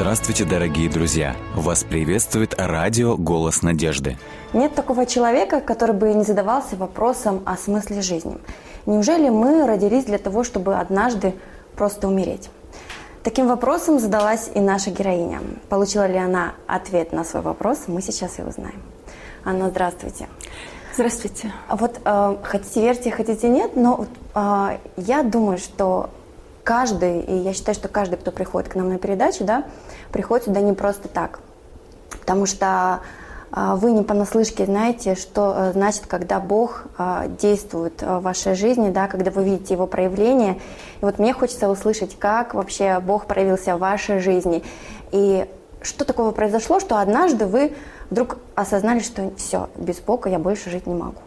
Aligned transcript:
Здравствуйте, 0.00 0.44
дорогие 0.44 0.88
друзья! 0.88 1.34
Вас 1.56 1.82
приветствует 1.82 2.54
радио 2.56 3.16
«Голос 3.16 3.62
надежды». 3.62 4.16
Нет 4.52 4.76
такого 4.76 5.06
человека, 5.06 5.60
который 5.60 5.92
бы 5.92 6.14
не 6.14 6.22
задавался 6.22 6.76
вопросом 6.76 7.42
о 7.44 7.56
смысле 7.56 8.00
жизни. 8.00 8.38
Неужели 8.86 9.28
мы 9.28 9.66
родились 9.66 10.04
для 10.04 10.18
того, 10.18 10.44
чтобы 10.44 10.76
однажды 10.76 11.34
просто 11.74 12.06
умереть? 12.06 12.48
Таким 13.24 13.48
вопросом 13.48 13.98
задалась 13.98 14.48
и 14.54 14.60
наша 14.60 14.92
героиня. 14.92 15.40
Получила 15.68 16.06
ли 16.06 16.16
она 16.16 16.52
ответ 16.68 17.12
на 17.12 17.24
свой 17.24 17.42
вопрос, 17.42 17.88
мы 17.88 18.00
сейчас 18.00 18.38
и 18.38 18.42
узнаем. 18.42 18.80
Анна, 19.44 19.68
здравствуйте. 19.68 20.28
Здравствуйте. 20.94 21.52
А 21.66 21.74
вот 21.74 21.98
э, 22.04 22.36
хотите 22.44 22.82
верьте, 22.82 23.10
хотите 23.10 23.48
нет, 23.48 23.74
но 23.74 24.06
э, 24.36 24.78
я 24.96 25.24
думаю, 25.24 25.58
что 25.58 26.10
каждый, 26.68 27.20
и 27.22 27.34
я 27.34 27.54
считаю, 27.54 27.74
что 27.74 27.88
каждый, 27.88 28.18
кто 28.18 28.30
приходит 28.30 28.68
к 28.70 28.74
нам 28.74 28.90
на 28.90 28.98
передачу, 28.98 29.42
да, 29.42 29.64
приходит 30.12 30.44
сюда 30.44 30.60
не 30.60 30.74
просто 30.74 31.08
так. 31.08 31.40
Потому 32.20 32.44
что 32.44 33.00
а, 33.50 33.74
вы 33.74 33.92
не 33.92 34.02
понаслышке 34.02 34.66
знаете, 34.66 35.14
что 35.14 35.54
э, 35.56 35.72
значит, 35.72 36.06
когда 36.06 36.40
Бог 36.40 36.84
а, 36.98 37.26
действует 37.26 38.02
в 38.02 38.20
вашей 38.20 38.54
жизни, 38.54 38.90
да, 38.90 39.08
когда 39.08 39.30
вы 39.30 39.44
видите 39.44 39.72
Его 39.72 39.86
проявление. 39.86 40.60
И 41.00 41.04
вот 41.06 41.18
мне 41.18 41.32
хочется 41.32 41.70
услышать, 41.70 42.18
как 42.18 42.52
вообще 42.52 43.00
Бог 43.00 43.24
проявился 43.24 43.74
в 43.74 43.78
вашей 43.78 44.18
жизни. 44.18 44.62
И 45.10 45.46
что 45.80 46.04
такого 46.04 46.32
произошло, 46.32 46.80
что 46.80 46.98
однажды 47.00 47.46
вы 47.46 47.72
вдруг 48.10 48.36
осознали, 48.54 48.98
что 48.98 49.32
все, 49.38 49.70
без 49.78 50.00
Бога 50.00 50.28
я 50.28 50.38
больше 50.38 50.68
жить 50.68 50.86
не 50.86 50.94
могу. 50.94 51.22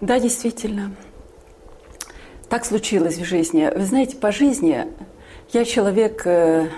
Да, 0.00 0.20
действительно. 0.20 0.92
Так 2.52 2.66
случилось 2.66 3.16
в 3.16 3.24
жизни. 3.24 3.72
Вы 3.74 3.82
знаете, 3.86 4.14
по 4.14 4.30
жизни 4.30 4.86
я 5.54 5.64
человек, 5.64 6.20
э, 6.26 6.68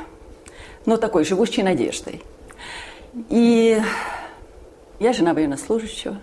ну, 0.87 0.97
такой, 0.99 1.25
живущий 1.25 1.65
надеждой. 1.65 2.23
И 3.29 3.83
я 5.01 5.13
жена 5.13 5.35
военнослужащего. 5.35 6.21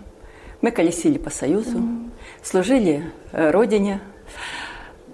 Мы 0.62 0.72
колесили 0.72 1.18
по 1.18 1.30
Союзу, 1.30 1.80
mm-hmm. 1.80 2.10
служили 2.42 3.12
э, 3.34 3.52
Родине. 3.52 4.00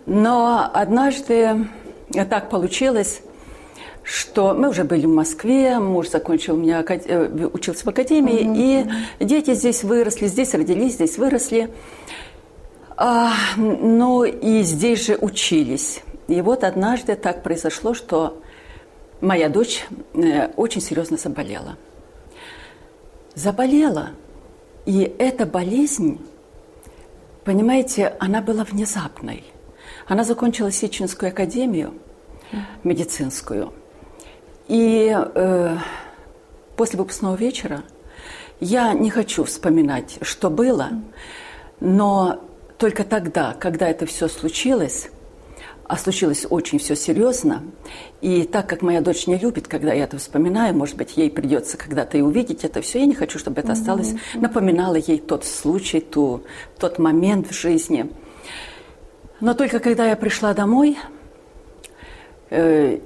Но 0.05 0.69
однажды 0.71 1.67
так 2.29 2.51
получилось, 2.51 3.23
что 4.03 4.53
мы 4.53 4.69
уже 4.69 4.83
были 4.83 5.07
в 5.07 5.15
Москве, 5.15 5.79
муж 5.79 6.09
закончил 6.09 6.53
у 6.53 6.57
меня, 6.59 6.85
э, 6.87 7.49
учился 7.51 7.85
в 7.85 7.87
академии, 7.87 8.43
mm-hmm. 8.43 9.15
и 9.17 9.25
дети 9.25 9.55
здесь 9.55 9.83
выросли, 9.83 10.27
здесь 10.27 10.53
родились, 10.53 10.93
здесь 10.93 11.17
выросли. 11.17 11.71
А, 12.99 13.31
ну 13.57 14.23
и 14.23 14.63
здесь 14.63 15.05
же 15.05 15.17
учились. 15.17 16.01
И 16.27 16.41
вот 16.41 16.63
однажды 16.63 17.15
так 17.15 17.43
произошло, 17.43 17.93
что 17.93 18.41
моя 19.21 19.49
дочь 19.49 19.85
э, 20.15 20.47
очень 20.55 20.81
серьезно 20.81 21.17
заболела. 21.17 21.77
Заболела. 23.35 24.09
И 24.87 25.01
эта 25.19 25.45
болезнь, 25.45 26.19
понимаете, 27.45 28.15
она 28.19 28.41
была 28.41 28.63
внезапной. 28.63 29.43
Она 30.07 30.23
закончила 30.23 30.71
Сеченскую 30.71 31.29
академию 31.29 31.93
медицинскую. 32.83 33.73
И 34.67 35.15
э, 35.15 35.77
после 36.75 36.97
выпускного 36.97 37.35
вечера 37.35 37.83
я 38.59 38.93
не 38.93 39.11
хочу 39.11 39.43
вспоминать, 39.43 40.17
что 40.23 40.49
было, 40.49 40.89
но 41.79 42.41
только 42.77 43.03
тогда, 43.03 43.55
когда 43.59 43.89
это 43.89 44.05
все 44.05 44.27
случилось, 44.27 45.09
а 45.87 45.97
случилось 45.97 46.45
очень 46.49 46.79
все 46.79 46.95
серьезно, 46.95 47.63
и 48.21 48.43
так 48.43 48.67
как 48.67 48.81
моя 48.81 49.01
дочь 49.01 49.25
не 49.25 49.37
любит, 49.37 49.67
когда 49.67 49.93
я 49.93 50.03
это 50.03 50.17
вспоминаю, 50.17 50.75
может 50.75 50.97
быть, 50.97 51.15
ей 51.15 51.31
придется 51.31 51.77
когда-то 51.77 52.17
и 52.17 52.21
увидеть 52.21 52.65
это 52.65 52.81
все, 52.81 52.99
я 52.99 53.05
не 53.05 53.15
хочу, 53.15 53.39
чтобы 53.39 53.61
это 53.61 53.71
осталось, 53.71 54.11
mm-hmm. 54.11 54.41
напоминало 54.41 54.95
ей 54.95 55.17
тот 55.17 55.45
случай, 55.45 56.01
ту, 56.01 56.43
тот 56.77 56.99
момент 56.99 57.47
в 57.47 57.53
жизни. 57.53 58.11
Но 59.39 59.53
только 59.53 59.79
когда 59.79 60.05
я 60.05 60.15
пришла 60.15 60.53
домой, 60.53 60.97
э, 62.49 62.99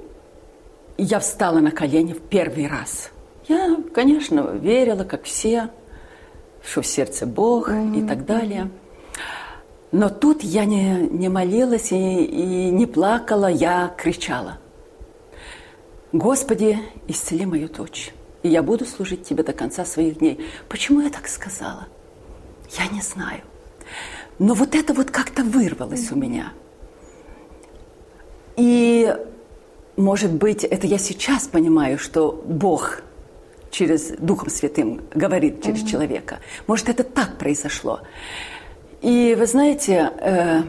я 0.98 1.20
встала 1.20 1.60
на 1.60 1.70
колени 1.70 2.14
в 2.14 2.20
первый 2.20 2.66
раз. 2.66 3.10
Я, 3.48 3.76
конечно, 3.94 4.40
верила, 4.40 5.04
как 5.04 5.24
все, 5.24 5.68
что 6.64 6.82
в 6.82 6.86
сердце 6.86 7.26
Бог 7.26 7.70
mm-hmm. 7.70 8.04
и 8.04 8.08
так 8.08 8.26
далее– 8.26 8.70
но 9.92 10.08
тут 10.08 10.42
я 10.42 10.64
не, 10.64 11.06
не 11.10 11.28
молилась 11.28 11.92
и, 11.92 12.24
и 12.24 12.70
не 12.70 12.86
плакала, 12.86 13.46
я 13.46 13.94
кричала. 13.96 14.58
Господи, 16.12 16.78
исцели 17.08 17.44
мою 17.44 17.68
дочь, 17.68 18.12
и 18.42 18.48
я 18.48 18.62
буду 18.62 18.86
служить 18.86 19.24
Тебе 19.24 19.42
до 19.42 19.52
конца 19.52 19.84
своих 19.84 20.18
дней. 20.18 20.40
Почему 20.68 21.00
я 21.00 21.10
так 21.10 21.28
сказала? 21.28 21.86
Я 22.70 22.86
не 22.88 23.02
знаю. 23.02 23.42
Но 24.38 24.54
вот 24.54 24.74
это 24.74 24.94
вот 24.94 25.10
как-то 25.10 25.44
вырвалось 25.44 26.10
у 26.10 26.16
меня. 26.16 26.52
И, 28.56 29.14
может 29.96 30.32
быть, 30.32 30.64
это 30.64 30.86
я 30.86 30.98
сейчас 30.98 31.48
понимаю, 31.48 31.98
что 31.98 32.42
Бог 32.46 33.02
через 33.70 34.08
Духом 34.18 34.50
Святым 34.50 35.02
говорит 35.14 35.62
через 35.62 35.82
mm-hmm. 35.82 35.90
человека. 35.90 36.38
Может, 36.66 36.88
это 36.88 37.04
так 37.04 37.38
произошло. 37.38 38.00
И 39.02 39.34
вы 39.36 39.46
знаете, 39.46 40.12
э, 40.20 40.62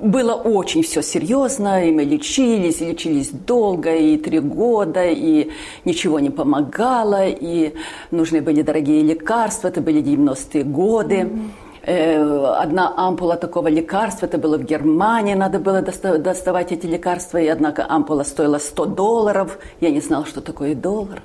было 0.00 0.32
очень 0.32 0.82
все 0.82 1.02
серьезно, 1.02 1.86
и 1.86 1.92
мы 1.92 2.04
лечились, 2.04 2.80
и 2.80 2.86
лечились 2.86 3.30
долго, 3.30 3.94
и 3.94 4.16
три 4.16 4.40
года, 4.40 5.04
и 5.06 5.50
ничего 5.84 6.20
не 6.20 6.30
помогало, 6.30 7.28
и 7.28 7.74
нужны 8.10 8.40
были 8.40 8.62
дорогие 8.62 9.02
лекарства, 9.02 9.68
это 9.68 9.82
были 9.82 10.02
90-е 10.02 10.64
годы. 10.64 11.16
Mm-hmm. 11.16 11.50
Одна 11.86 12.94
ампула 12.96 13.36
такого 13.36 13.68
лекарства, 13.68 14.26
это 14.26 14.38
было 14.38 14.58
в 14.58 14.64
Германии, 14.64 15.34
надо 15.34 15.58
было 15.58 15.82
доставать 15.82 16.72
эти 16.72 16.86
лекарства, 16.86 17.38
и 17.38 17.46
однако 17.46 17.84
ампула 17.88 18.22
стоила 18.22 18.58
100 18.58 18.86
долларов, 18.86 19.58
я 19.80 19.90
не 19.90 20.00
знала, 20.00 20.24
что 20.24 20.40
такое 20.40 20.74
доллар. 20.74 21.22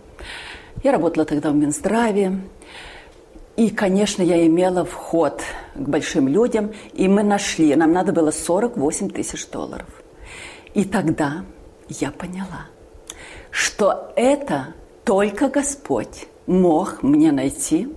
Я 0.83 0.91
работала 0.91 1.25
тогда 1.25 1.51
в 1.51 1.55
Минздраве, 1.55 2.39
и, 3.55 3.69
конечно, 3.69 4.21
я 4.21 4.45
имела 4.45 4.83
вход 4.83 5.41
к 5.75 5.87
большим 5.87 6.27
людям, 6.27 6.73
и 6.93 7.07
мы 7.07 7.23
нашли, 7.23 7.73
нам 7.75 7.93
надо 7.93 8.11
было 8.11 8.31
48 8.31 9.09
тысяч 9.09 9.47
долларов. 9.47 9.87
И 10.73 10.83
тогда 10.83 11.45
я 11.87 12.11
поняла, 12.11 12.67
что 13.51 14.11
это 14.17 14.73
только 15.05 15.47
Господь 15.47 16.27
мог 16.47 17.01
мне 17.01 17.31
найти 17.31 17.87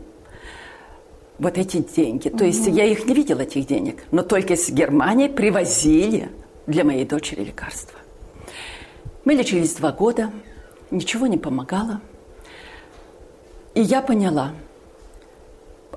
вот 1.41 1.59
эти 1.59 1.79
деньги. 1.79 2.29
То 2.29 2.45
есть 2.45 2.69
я 2.69 2.85
их 2.85 3.07
не 3.07 3.15
видела, 3.15 3.41
этих 3.41 3.67
денег, 3.67 4.05
но 4.13 4.23
только 4.23 4.55
из 4.55 4.71
Германии 4.71 5.27
привозили 5.27 6.31
для 6.69 6.85
моей 6.85 7.05
дочери 7.05 7.43
лекарства. 7.43 7.99
Мы 9.25 9.35
лечились 9.35 9.75
два 9.75 9.91
года, 9.91 10.31
ничего 10.93 11.27
не 11.27 11.37
помогало. 11.37 12.01
И 13.75 13.81
я 13.81 14.03
поняла– 14.03 14.53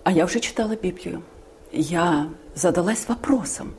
а 0.04 0.12
я 0.12 0.26
уже 0.26 0.40
читала 0.40 0.76
Библию. 0.76 1.24
Я 1.72 2.30
задалась 2.56 3.08
вопросом, 3.08 3.76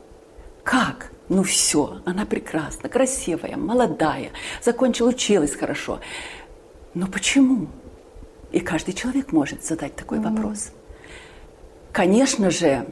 как? 0.63 1.11
Ну 1.29 1.43
все, 1.43 2.01
она 2.05 2.25
прекрасна, 2.25 2.89
красивая, 2.89 3.55
молодая, 3.57 4.31
закончила, 4.61 5.09
училась 5.09 5.55
хорошо. 5.55 5.99
Но 6.93 7.07
почему? 7.07 7.67
И 8.51 8.59
каждый 8.59 8.93
человек 8.93 9.31
может 9.31 9.63
задать 9.63 9.95
такой 9.95 10.19
mm-hmm. 10.19 10.35
вопрос. 10.35 10.71
Конечно 11.91 12.51
же, 12.51 12.85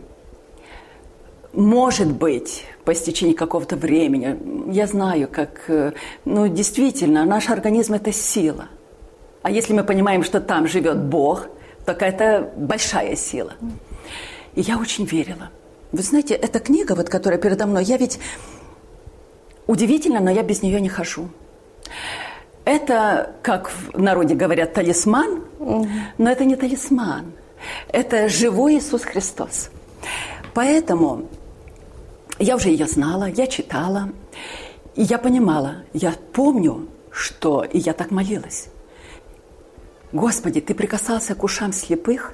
может 1.53 2.11
быть, 2.11 2.65
по 2.85 2.93
истечении 2.93 3.33
какого-то 3.33 3.75
времени, 3.75 4.71
я 4.71 4.87
знаю, 4.87 5.27
как, 5.27 5.69
э, 5.69 5.93
ну, 6.25 6.47
действительно, 6.47 7.25
наш 7.25 7.49
организм– 7.49 7.93
это 7.95 8.11
сила. 8.11 8.69
А 9.43 9.51
если 9.51 9.73
мы 9.73 9.83
понимаем, 9.83 10.23
что 10.23 10.39
там 10.39 10.67
живет 10.67 11.03
Бог– 11.03 11.47
какая-то 11.85 12.51
большая 12.55 13.15
сила. 13.15 13.53
И 14.55 14.61
я 14.61 14.77
очень 14.77 15.05
верила. 15.05 15.49
Вы 15.91 16.03
знаете, 16.03 16.35
эта 16.35 16.59
книга, 16.59 16.95
вот, 16.95 17.09
которая 17.09 17.39
передо 17.39 17.65
мной, 17.67 17.83
я 17.83 17.97
ведь 17.97 18.19
удивительно, 19.67 20.19
но 20.19 20.31
я 20.31 20.43
без 20.43 20.61
нее 20.61 20.79
не 20.79 20.89
хожу. 20.89 21.29
Это, 22.63 23.35
как 23.41 23.69
в 23.69 23.99
народе 23.99 24.35
говорят, 24.35 24.73
талисман, 24.73 25.43
но 25.59 26.29
это 26.29 26.45
не 26.45 26.55
талисман. 26.55 27.33
Это 27.89 28.29
живой 28.29 28.77
Иисус 28.77 29.03
Христос. 29.03 29.69
Поэтому 30.53 31.27
я 32.39 32.55
уже 32.55 32.69
ее 32.69 32.87
знала, 32.87 33.25
я 33.25 33.47
читала, 33.47 34.09
и 34.95 35.03
я 35.03 35.17
понимала, 35.17 35.83
я 35.93 36.13
помню, 36.33 36.87
что 37.11 37.63
и 37.63 37.77
я 37.77 37.93
так 37.93 38.11
молилась. 38.11 38.70
Господи, 40.11 40.61
Ты 40.61 40.73
прикасался 40.73 41.35
к 41.35 41.43
ушам 41.43 41.73
слепых, 41.73 42.33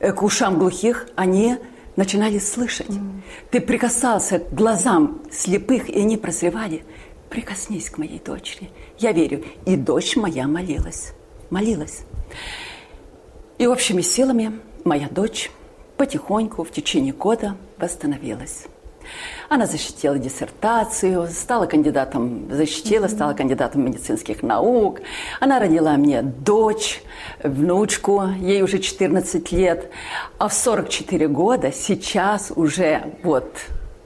э, 0.00 0.12
к 0.12 0.22
ушам 0.22 0.58
глухих, 0.58 1.08
они 1.16 1.56
начинали 1.96 2.38
слышать. 2.38 2.88
Mm. 2.88 3.20
Ты 3.50 3.60
прикасался 3.60 4.38
к 4.38 4.52
глазам 4.52 5.22
слепых, 5.30 5.88
и 5.88 6.00
они 6.00 6.16
прозревали. 6.16 6.84
прикоснись 7.30 7.88
к 7.88 7.96
моей 7.96 8.18
дочери. 8.18 8.68
Я 8.98 9.12
верю. 9.12 9.42
И 9.64 9.76
дочь 9.76 10.16
моя 10.16 10.46
молилась. 10.46 11.14
Молилась. 11.48 12.00
И 13.56 13.66
общими 13.66 14.02
силами 14.02 14.60
моя 14.84 15.08
дочь 15.08 15.50
потихоньку 15.96 16.62
в 16.62 16.70
течение 16.70 17.14
года 17.14 17.56
восстановилась. 17.78 18.66
Она 19.48 19.66
защитила 19.66 20.18
диссертацию, 20.18 21.28
стала 21.28 21.66
кандидатом, 21.66 22.48
защитила, 22.50 23.08
стала 23.08 23.34
кандидатом 23.34 23.84
медицинских 23.84 24.42
наук. 24.42 25.00
Она 25.40 25.58
родила 25.58 25.96
мне 25.96 26.22
дочь, 26.22 27.02
внучку, 27.42 28.22
ей 28.38 28.62
уже 28.62 28.78
14 28.78 29.52
лет. 29.52 29.90
А 30.38 30.48
в 30.48 30.54
44 30.54 31.28
года 31.28 31.72
сейчас 31.72 32.52
уже 32.54 33.14
вот 33.22 33.56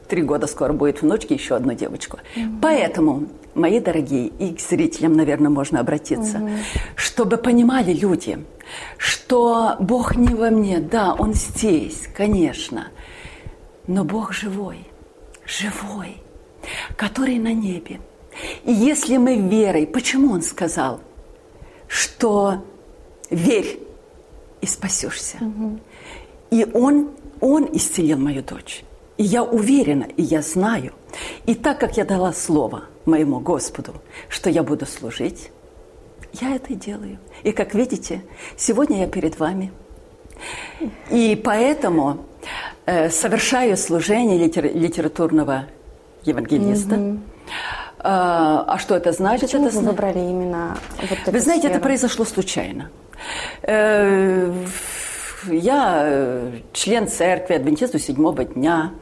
три 0.07 0.23
года 0.23 0.47
скоро 0.47 0.73
будет 0.73 1.03
внучке, 1.03 1.35
еще 1.35 1.57
одну 1.57 1.75
девочку. 1.75 2.19
Mm-hmm. 2.37 2.59
Поэтому, 2.63 3.27
мои 3.55 3.81
дорогие, 3.81 4.29
и 4.29 4.55
к 4.55 4.61
зрителям, 4.61 5.15
наверное, 5.15 5.51
можно 5.51 5.81
обратиться, 5.81 6.39
mm-hmm. 6.39 6.59
чтобы 6.95 7.37
понимали 7.37 7.93
люди, 7.93 8.39
что 8.99 9.77
Бог 9.81 10.17
не 10.17 10.35
во 10.35 10.51
мне, 10.51 10.81
да, 10.81 11.15
Он 11.15 11.35
здесь, 11.35 12.09
конечно, 12.17 12.89
но 13.87 14.05
Бог 14.05 14.33
живой, 14.33 14.87
живой, 15.47 16.17
который 16.97 17.39
на 17.39 17.53
небе. 17.53 18.01
И 18.65 18.73
если 18.73 19.17
мы 19.17 19.37
верой, 19.37 19.87
почему 19.87 20.33
Он 20.33 20.43
сказал, 20.43 21.01
что 21.89 22.65
верь 23.31 23.81
и 24.61 24.67
спасешься. 24.67 25.39
Mm-hmm. 25.39 25.81
И 26.51 26.67
Он, 26.75 27.11
Он 27.41 27.69
исцелил 27.73 28.19
мою 28.19 28.43
дочь. 28.43 28.85
И 29.17 29.23
я 29.23 29.43
уверена, 29.43 30.05
и 30.17 30.23
я 30.23 30.43
знаю. 30.43 30.93
И 31.47 31.55
так 31.55 31.81
как 31.81 31.97
я 31.97 32.05
дала 32.05 32.33
слово 32.33 32.85
моему 33.07 33.41
Господу, 33.41 33.95
что 34.29 34.51
я 34.51 34.63
буду 34.63 34.85
служить, 34.85 35.51
я 36.35 36.55
это 36.55 36.75
делаю. 36.75 37.19
И 37.43 37.53
как 37.53 37.75
видите, 37.75 38.23
сегодня 38.57 39.01
я 39.01 39.07
перед 39.07 39.39
вами. 39.39 39.73
И 41.11 41.41
поэтому 41.43 42.27
совершаю 42.87 43.77
служение 43.77 44.39
литер, 44.39 44.65
литературного 44.75 45.67
евангелиста. 46.25 46.95
Mm-hmm. 46.95 47.21
А, 47.99 48.65
а 48.69 48.79
что 48.79 48.95
это 48.95 49.13
значит? 49.13 49.51
Почему 49.51 49.67
это 49.67 49.79
вы 49.79 49.87
выбрали 49.87 50.19
именно 50.19 50.77
вот 51.01 51.19
Вы 51.33 51.41
знаете, 51.41 51.63
сферу? 51.63 51.75
это 51.75 51.83
произошло 51.83 52.25
случайно. 52.25 52.91
Э, 53.63 54.53
я 55.51 56.03
э, 56.05 56.53
член 56.73 57.09
церкви 57.09 57.55
адвентисту 57.55 57.99
седьмого 57.99 58.45
дня. 58.45 58.93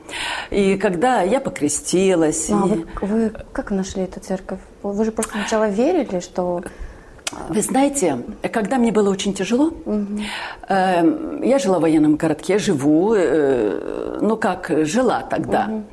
И 0.50 0.76
когда 0.76 1.22
я 1.22 1.40
покрестилась... 1.40 2.48
А 2.50 2.66
и... 2.66 2.68
вы, 2.68 2.86
вы 3.00 3.32
как 3.52 3.70
нашли 3.70 4.04
эту 4.04 4.20
церковь? 4.20 4.60
Вы 4.82 5.04
же 5.04 5.12
просто 5.12 5.32
сначала 5.32 5.68
верили, 5.68 6.20
что... 6.20 6.62
Вы 7.48 7.60
знаете, 7.62 8.18
когда 8.52 8.78
мне 8.78 8.92
было 8.92 9.10
очень 9.10 9.34
тяжело, 9.34 9.72
угу. 9.84 10.06
э, 10.68 11.40
я 11.42 11.58
жила 11.58 11.78
в 11.78 11.82
военном 11.82 12.16
городке, 12.16 12.58
живу, 12.58 13.14
э, 13.14 14.18
ну 14.20 14.36
как, 14.36 14.70
жила 14.84 15.22
тогда. 15.22 15.68
Угу. 15.68 15.84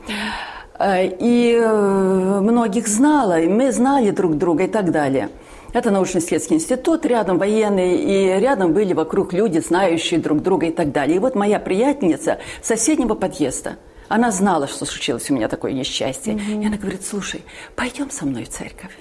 И 1.19 1.59
э, 1.61 2.39
многих 2.41 2.87
знала, 2.87 3.39
и 3.39 3.47
мы 3.47 3.71
знали 3.71 4.11
друг 4.11 4.37
друга 4.37 4.63
и 4.63 4.67
так 4.67 4.91
далее. 4.91 5.29
Это 5.73 5.89
научно-исследовательский 5.89 6.55
институт, 6.57 7.05
рядом 7.05 7.37
военный, 7.37 7.95
и 7.95 8.39
рядом 8.39 8.73
были 8.73 8.93
вокруг 8.93 9.31
люди, 9.31 9.59
знающие 9.59 10.19
друг 10.19 10.41
друга 10.41 10.65
и 10.65 10.71
так 10.71 10.91
далее. 10.91 11.15
И 11.15 11.19
вот 11.19 11.35
моя 11.35 11.59
приятельница 11.59 12.39
соседнего 12.61 13.13
подъезда, 13.13 13.77
она 14.09 14.31
знала, 14.31 14.67
что 14.67 14.85
случилось 14.85 15.29
у 15.29 15.33
меня 15.33 15.47
такое 15.47 15.71
несчастье. 15.71 16.33
Mm-hmm. 16.33 16.63
И 16.63 16.67
она 16.67 16.77
говорит, 16.77 17.05
слушай, 17.05 17.43
пойдем 17.75 18.11
со 18.11 18.25
мной 18.25 18.43
в 18.43 18.49
церковь. 18.49 18.91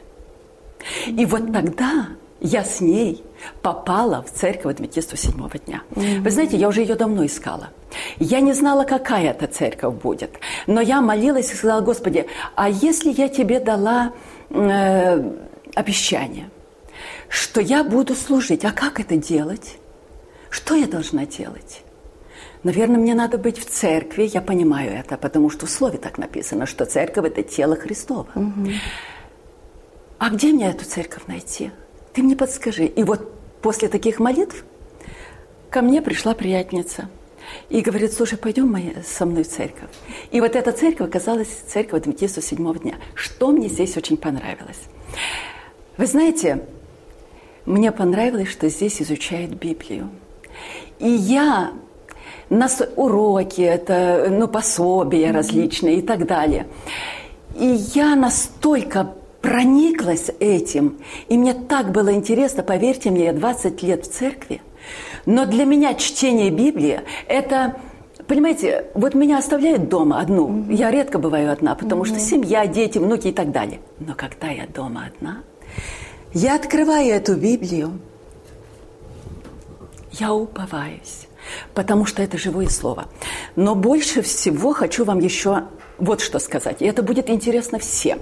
И 1.07 1.27
вот 1.27 1.53
тогда 1.53 2.07
я 2.41 2.65
с 2.65 2.81
ней 2.81 3.23
попала 3.63 4.23
в 4.23 4.33
церковь 4.33 4.75
адвентистов 4.75 5.19
седьмого 5.19 5.59
дня. 5.59 5.83
Mm-hmm. 5.91 6.21
Вы 6.21 6.31
знаете, 6.31 6.57
я 6.57 6.69
уже 6.69 6.81
ее 6.81 6.95
давно 6.95 7.25
искала. 7.25 7.69
Я 8.19 8.41
не 8.41 8.53
знала, 8.53 8.85
какая 8.85 9.31
это 9.31 9.47
церковь 9.47 9.95
будет. 9.95 10.31
Но 10.67 10.81
я 10.81 11.01
молилась 11.01 11.53
и 11.53 11.55
сказала, 11.55 11.81
Господи, 11.81 12.27
а 12.55 12.69
если 12.69 13.13
я 13.13 13.29
тебе 13.29 13.61
дала 13.61 14.13
э, 14.51 15.33
обещание– 15.75 16.51
что 17.31 17.61
я 17.61 17.85
буду 17.85 18.15
служить. 18.15 18.65
А 18.65 18.73
как 18.73 19.01
это 19.01 19.17
делать? 19.17 19.79
Что 20.51 20.75
я 20.75 20.87
должна 20.87 21.25
делать? 21.25 21.83
Наверное, 22.65 22.99
мне 22.99 23.15
надо 23.15 23.39
быть 23.39 23.59
в 23.59 23.65
церкви, 23.65 24.25
я 24.25 24.43
понимаю 24.43 24.93
это, 24.93 25.17
потому 25.17 25.49
что 25.49 25.65
в 25.65 25.71
слове 25.71 25.97
так 25.97 26.19
написано, 26.19 26.67
что 26.67 26.85
церковь– 26.85 27.25
это 27.27 27.43
тело 27.43 27.77
Христова. 27.77 28.27
Угу. 28.35 28.69
А 30.19 30.29
где 30.29 30.53
мне 30.53 30.69
эту 30.69 30.85
церковь 30.85 31.23
найти? 31.27 31.71
Ты 32.13 32.23
мне 32.23 32.37
подскажи. 32.37 32.87
И 32.87 33.05
вот 33.05 33.33
после 33.63 33.89
таких 33.89 34.19
молитв 34.19 34.65
ко 35.71 35.83
мне 35.83 36.03
пришла 36.03 36.35
приятница 36.35 37.09
и 37.69 37.81
говорит, 37.81 38.13
слушай, 38.13 38.39
пойдем 38.39 38.77
со 39.05 39.27
мной 39.27 39.45
в 39.45 39.49
церковь. 39.49 39.91
И 40.31 40.41
вот 40.41 40.57
эта 40.57 40.73
церковь 40.73 41.09
оказалась 41.09 41.49
церковь 41.49 42.01
Адвентисту 42.01 42.43
седьмого 42.43 42.79
дня. 42.79 42.95
Что 43.15 43.51
мне 43.51 43.69
здесь 43.69 43.97
очень 43.97 44.17
понравилось? 44.17 44.81
Вы 45.97 46.07
знаете, 46.07 46.65
мне 47.67 47.93
понравилось, 47.93 48.49
что 48.49 48.69
здесь 48.69 49.03
изучают 49.03 49.53
Библию. 49.53 50.09
И 50.99 51.09
я 51.09 51.73
на 52.49 52.69
уроки, 52.97 53.61
это 53.61 54.27
ну, 54.31 54.49
пособия 54.49 55.29
mm-hmm. 55.29 55.33
различные 55.33 55.97
и 55.99 56.03
так 56.03 56.27
далее. 56.27 56.67
И 57.57 57.67
я 57.95 58.17
настолько 58.17 59.15
прониклась 59.41 60.31
этим, 60.41 60.99
и 61.29 61.39
мне 61.39 61.55
так 61.55 61.93
было 61.93 62.13
интересно, 62.13 62.63
поверьте 62.63 63.11
мне, 63.11 63.27
я 63.27 63.33
20 63.33 63.83
лет 63.83 64.07
в 64.07 64.11
церкви, 64.11 64.61
но 65.27 65.47
для 65.47 65.65
меня 65.65 65.95
чтение 65.95 66.51
Библии– 66.51 67.01
это 67.29 67.77
Понимаете, 68.27 68.85
вот 68.95 69.15
меня 69.15 69.39
оставляют 69.39 69.89
дома 69.89 70.21
одну. 70.21 70.49
Mm-hmm. 70.49 70.75
Я 70.75 70.93
редко 70.93 71.19
бываю 71.19 71.51
одна, 71.51 71.75
потому 71.75 72.05
mm-hmm. 72.05 72.07
что 72.07 72.21
семья, 72.21 72.65
дети, 72.69 72.99
внуки 72.99 73.27
и 73.27 73.33
так 73.33 73.51
далее. 73.51 73.81
Но 73.99 74.15
когда 74.15 74.47
я 74.51 74.69
дома 74.69 75.11
одна, 75.13 75.43
я 76.33 76.55
открываю 76.55 77.09
эту 77.09 77.35
Библию, 77.35 77.99
я 80.13 80.33
уповаюсь, 80.33 81.27
потому 81.75 82.07
что 82.07 82.23
это 82.23 82.39
живое 82.39 82.69
слово. 82.69 83.07
Но 83.57 83.75
больше 83.75 84.23
всего 84.23 84.75
хочу 84.75 85.05
вам 85.05 85.19
еще 85.19 85.65
вот 85.99 86.21
что 86.21 86.39
сказать, 86.39 86.83
и 86.83 86.85
это 86.85 87.03
будет 87.03 87.29
интересно 87.31 87.81
всем. 87.81 88.21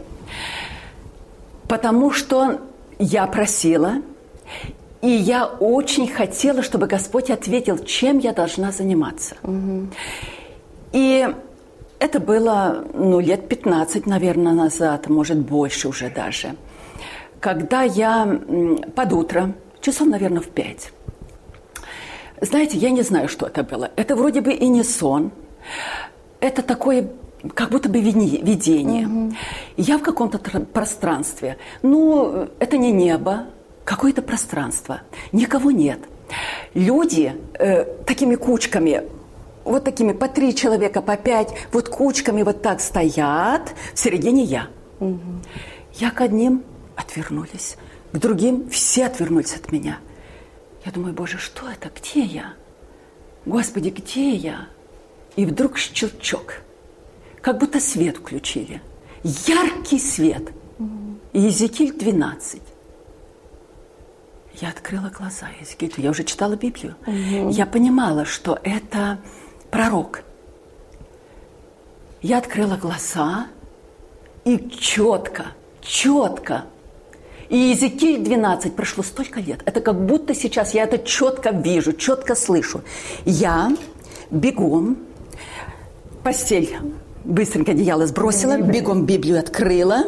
Потому 1.69 2.11
что 2.11 2.61
я 2.99 3.27
просила, 3.27 3.97
и 5.03 5.09
я 5.11 5.47
очень 5.47 6.09
хотела, 6.09 6.63
чтобы 6.63 6.87
Господь 6.87 7.31
ответил, 7.31 7.79
чем 7.79 8.19
я 8.19 8.33
должна 8.33 8.73
заниматься. 8.73 9.37
Угу. 9.43 9.89
И 10.93 11.29
это 12.01 12.21
было 12.21 12.85
ну, 12.95 13.21
лет 13.21 13.49
15, 13.49 14.07
наверное, 14.07 14.53
назад, 14.53 15.09
может, 15.09 15.39
больше 15.39 15.89
уже 15.89 16.11
даже– 16.11 16.55
когда 17.41 17.83
я 17.83 18.41
под 18.95 19.13
утро, 19.13 19.53
часов, 19.81 20.09
наверное, 20.09 20.41
в 20.41 20.49
пять, 20.49 20.93
знаете, 22.41 22.79
я 22.79 22.91
не 22.91 23.03
знаю, 23.03 23.29
что 23.29 23.47
это 23.47 23.63
было. 23.63 23.91
Это 23.97 24.15
вроде 24.17 24.41
бы 24.41 24.53
и 24.53 24.69
не 24.69 24.85
сон. 24.85 25.33
Это 26.41 26.63
такое 26.63 27.11
как 27.55 27.71
будто 27.71 27.89
бы 27.89 28.01
видение. 28.01 29.07
Угу. 29.07 29.35
Я 29.77 29.99
в 29.99 30.03
каком-то 30.03 30.39
пространстве. 30.39 31.59
Ну, 31.83 32.49
это 32.59 32.77
не 32.77 32.93
небо, 32.93 33.47
какое-то 33.85 34.23
пространство. 34.23 35.03
Никого 35.33 35.71
нет. 35.71 36.01
Люди 36.75 37.35
э, 37.55 37.85
такими 38.05 38.35
кучками, 38.35 39.05
вот 39.65 39.85
такими 39.85 40.13
по 40.13 40.29
три 40.29 40.55
человека, 40.55 41.01
по 41.01 41.17
пять, 41.17 41.55
вот 41.73 41.89
кучками 41.89 42.43
вот 42.43 42.63
так 42.63 42.81
стоят. 42.81 43.75
В 43.95 43.99
середине 43.99 44.43
я. 44.43 44.69
Угу. 45.01 45.21
Я 45.95 46.11
к 46.11 46.21
одним 46.21 46.65
отвернулись. 46.97 47.77
К 48.13 48.19
другим 48.19 48.69
все 48.71 49.07
отвернулись 49.07 49.55
от 49.55 49.71
меня. 49.73 49.99
Я 50.85 50.93
думаю, 50.93 51.15
Боже, 51.15 51.39
что 51.39 51.69
это? 51.69 51.91
Где 52.01 52.23
я? 52.23 52.55
Господи, 53.47 53.91
где 53.91 54.31
я? 54.31 54.69
И 55.37 55.47
вдруг 55.47 55.79
щелчок. 55.79 56.63
Как 57.43 57.59
будто 57.59 57.81
свет 57.81 58.17
включили. 58.19 58.81
Яркий 59.23 59.99
свет. 59.99 60.51
И 61.33 61.41
Езекиль 61.41 61.93
12. 61.93 62.63
Я 64.61 64.69
открыла 64.71 65.11
глаза. 65.11 65.49
Езекиль, 65.61 65.93
я 65.99 66.11
уже 66.11 66.25
читала 66.25 66.57
Библию. 66.57 66.97
Угу. 67.07 67.51
Я 67.51 67.67
понимала, 67.67 68.25
что 68.25 68.59
это 68.63 69.19
пророк. 69.71 70.23
Я 72.23 72.39
открыла 72.39 72.77
глаза 72.77 73.47
и 74.45 74.69
четко, 74.71 75.53
четко 75.81 76.65
и 77.49 77.57
Иезекииль 77.57 78.23
12 78.23 78.77
прошло 78.77 79.03
столько 79.03 79.41
лет. 79.41 79.61
Это 79.65 79.81
как 79.81 80.05
будто 80.05 80.35
сейчас 80.35 80.75
я 80.75 80.85
это 80.85 80.99
четко 80.99 81.51
вижу, 81.51 81.93
четко 81.95 82.35
слышу. 82.35 82.83
Я 83.25 83.75
бегом, 84.31 84.99
постель, 86.23 86.77
быстренько 87.29 87.73
одеяло 87.73 88.07
сбросила, 88.07 88.59
бегом 88.59 89.05
Библию 89.05 89.39
открыла 89.39 90.05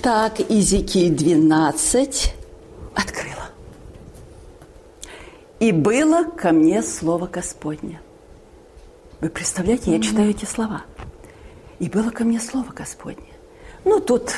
Так, 0.00 0.38
Иезекииль 0.38 1.14
12 1.14 2.34
открыла. 2.94 3.50
«И 5.60 5.72
было 5.72 6.24
ко 6.24 6.52
мне 6.52 6.82
слово 6.82 7.26
Господне». 7.26 8.00
Вы 9.20 9.28
представляете, 9.28 9.92
я 9.92 10.00
читаю 10.00 10.30
эти 10.30 10.44
слова. 10.44 10.84
«И 11.78 11.88
было 11.88 12.10
ко 12.10 12.24
мне 12.24 12.40
слово 12.40 12.72
Господне». 12.72 13.31
Ну, 13.84 14.00
тут 14.00 14.34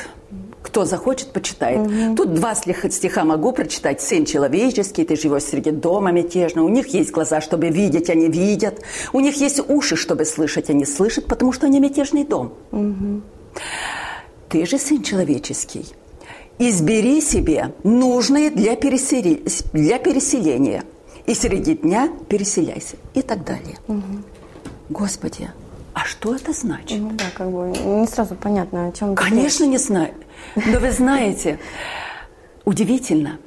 кто 0.75 0.83
захочет, 0.83 1.27
почитает. 1.31 1.87
Угу. 1.87 2.15
Тут 2.17 2.33
два 2.33 2.55
стиха 2.55 3.23
могу 3.23 3.53
прочитать. 3.53 4.01
«Сын 4.01 4.25
человеческий, 4.25 5.05
ты 5.05 5.15
живешь 5.15 5.43
среди 5.43 5.71
дома 5.71 6.11
мятежного». 6.11 6.65
У 6.65 6.69
них 6.69 6.87
есть 6.87 7.11
глаза, 7.11 7.39
чтобы 7.39 7.69
видеть, 7.69 8.09
они 8.09 8.27
видят. 8.27 8.81
У 9.13 9.19
них 9.19 9.35
есть 9.35 9.61
уши, 9.69 9.95
чтобы 9.95 10.25
слышать, 10.25 10.69
они 10.69 10.85
слышат, 10.85 11.27
потому 11.27 11.53
что 11.53 11.67
они 11.67 11.79
мятежный 11.79 12.25
дом. 12.25 12.55
Угу. 12.71 13.21
Ты 14.49 14.65
же, 14.65 14.77
сын 14.77 15.03
человеческий, 15.03 15.85
избери 16.59 17.21
себе 17.21 17.73
нужные 17.83 18.49
для, 18.49 18.75
пересели... 18.75 19.43
для 19.71 19.99
переселения. 19.99 20.83
И 21.25 21.35
среди 21.35 21.75
дня 21.75 22.09
переселяйся. 22.27 22.97
И 23.13 23.21
так 23.21 23.45
далее. 23.45 23.77
Угу. 23.87 24.01
Господи, 24.89 25.49
а 25.95 26.03
что 26.03 26.35
это 26.35 26.51
значит? 26.51 26.99
Ну 26.99 27.11
да, 27.13 27.23
как 27.33 27.49
бы 27.49 27.69
не 27.69 28.05
сразу 28.05 28.35
понятно, 28.35 28.89
о 28.89 28.91
чем 28.91 29.15
Конечно, 29.15 29.63
речь. 29.63 29.71
не 29.71 29.77
знаю. 29.77 30.13
Но 30.55 30.79
вы 30.79 30.91
знаете, 30.91 31.57
удивительно, 32.65 33.39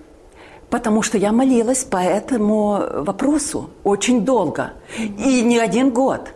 потому 0.70 1.02
что 1.02 1.18
я 1.18 1.30
молилась 1.30 1.84
по 1.84 1.98
этому 1.98 3.02
вопросу 3.02 3.68
очень 3.84 4.24
долго. 4.24 4.72
И 4.96 5.42
не 5.42 5.58
один 5.58 5.90
год. 5.90 6.30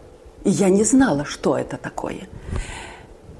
И 0.44 0.50
я 0.50 0.68
не 0.68 0.84
знала, 0.84 1.24
что 1.24 1.56
это 1.56 1.78
такое. 1.78 2.28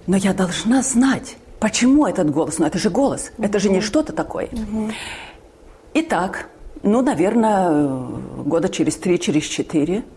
Но 0.07 0.17
я 0.17 0.33
должна 0.33 0.83
знать, 0.83 1.37
почему 1.61 2.07
этот 2.07 2.31
голос. 2.31 2.59
Но 2.59 2.67
это 2.67 2.79
же 2.79 2.88
голос, 2.88 3.33
это 3.37 3.59
же 3.59 3.69
не 3.69 3.83
что-то 3.83 4.14
такое. 4.14 4.49
Итак, 5.93 6.49
ну, 6.83 7.02
наверное, 7.02 7.87
года 8.47 8.71
через 8.71 8.97
три, 8.97 9.21
через 9.21 9.45
четыре– 9.45 10.05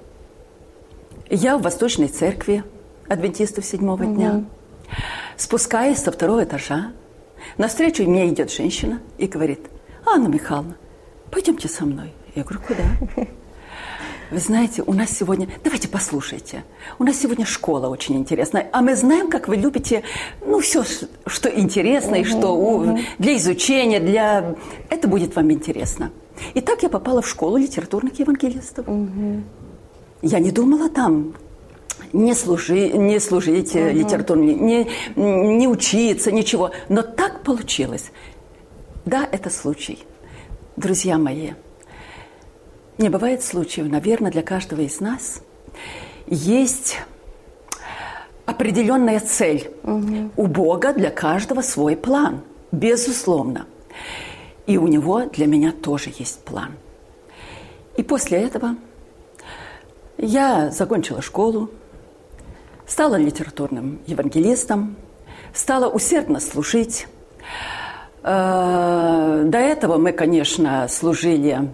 я 1.30 1.58
в 1.58 1.62
Восточной 1.62 2.08
церкви 2.08 2.64
адвентистов 3.08 3.66
седьмого 3.66 4.04
угу. 4.04 4.16
дня. 4.16 4.46
Спускаюсь 5.38 6.00
со 6.00 6.12
второго 6.12 6.44
этажа. 6.44 6.92
Навстречу 7.58 8.04
мне 8.04 8.28
идет 8.30 8.52
женщина 8.52 9.00
и 9.18 9.28
говорит, 9.28 9.62
Анна 10.06 10.28
Михайловна, 10.28 10.76
пойдемте 11.32 11.68
со 11.68 11.86
мной. 11.86 12.14
Я 12.36 12.44
говорю, 12.44 12.62
куда? 12.66 12.84
Вы 14.32 14.40
знаете, 14.40 14.84
у 14.86 14.94
нас 14.94 15.12
сегодня... 15.12 15.48
Давайте 15.64 15.88
послушайте. 15.88 16.64
У 16.98 17.04
нас 17.04 17.18
сегодня 17.18 17.46
школа 17.46 17.88
очень 17.88 18.16
интересная. 18.18 18.68
А 18.72 18.82
мы 18.82 18.96
знаем, 18.96 19.30
как 19.30 19.48
вы 19.48 19.56
любите, 19.56 20.04
ну, 20.44 20.60
все, 20.60 20.84
что 21.28 21.48
интересно, 21.50 22.16
и 22.16 22.24
что 22.24 22.56
у... 22.56 22.98
для 23.20 23.38
изучения, 23.38 24.00
для... 24.00 24.56
Это 24.90 25.08
будет 25.08 25.36
вам 25.36 25.52
интересно. 25.52 26.12
И 26.56 26.62
так 26.62 26.82
я 26.82 26.90
попала 26.90 27.22
в 27.22 27.30
школу 27.30 27.58
литературных 27.58 28.18
евангелистов. 28.20 28.88
Угу. 28.88 29.44
Я 30.28 30.40
не 30.40 30.50
думала 30.50 30.90
там 30.90 31.36
не, 32.12 32.34
служи, 32.34 32.90
не 32.90 33.20
служить 33.20 33.76
угу. 33.76 33.90
литературной, 33.90 34.56
не, 34.56 34.90
не 35.16 35.68
учиться, 35.68 36.32
ничего. 36.32 36.72
Но 36.90 37.04
так 37.04 37.44
получилось. 37.44 38.12
Да, 39.06 39.30
это 39.32 39.52
случай. 39.52 40.00
Друзья 40.78 41.20
мои, 41.20 41.52
не 42.98 43.10
бывает 43.10 43.44
случаев, 43.44 43.88
наверное, 43.88 44.32
для 44.32 44.42
каждого 44.42 44.82
из 44.82 45.00
нас 45.00 45.44
есть 46.26 46.98
определенная 48.48 49.20
цель. 49.20 49.70
Угу. 49.84 50.32
У 50.38 50.48
Бога 50.48 50.92
для 50.94 51.12
каждого 51.12 51.62
свой 51.62 51.96
план, 51.96 52.42
безусловно. 52.72 53.68
И 54.66 54.78
у 54.78 54.88
него 54.88 55.26
для 55.26 55.46
меня 55.46 55.72
тоже 55.72 56.12
есть 56.18 56.40
план. 56.40 56.72
И 57.96 58.02
после 58.02 58.40
этого 58.40 58.76
я 60.18 60.72
закончила 60.72 61.22
школу, 61.22 61.70
стала 62.88 63.16
литературным 63.16 64.00
евангелистом, 64.08 64.96
стала 65.54 65.90
усердно 65.90 66.40
служить. 66.40 67.08
Э, 68.24 69.44
до 69.46 69.58
этого 69.58 69.98
мы, 69.98 70.12
конечно, 70.12 70.88
служили 70.88 71.70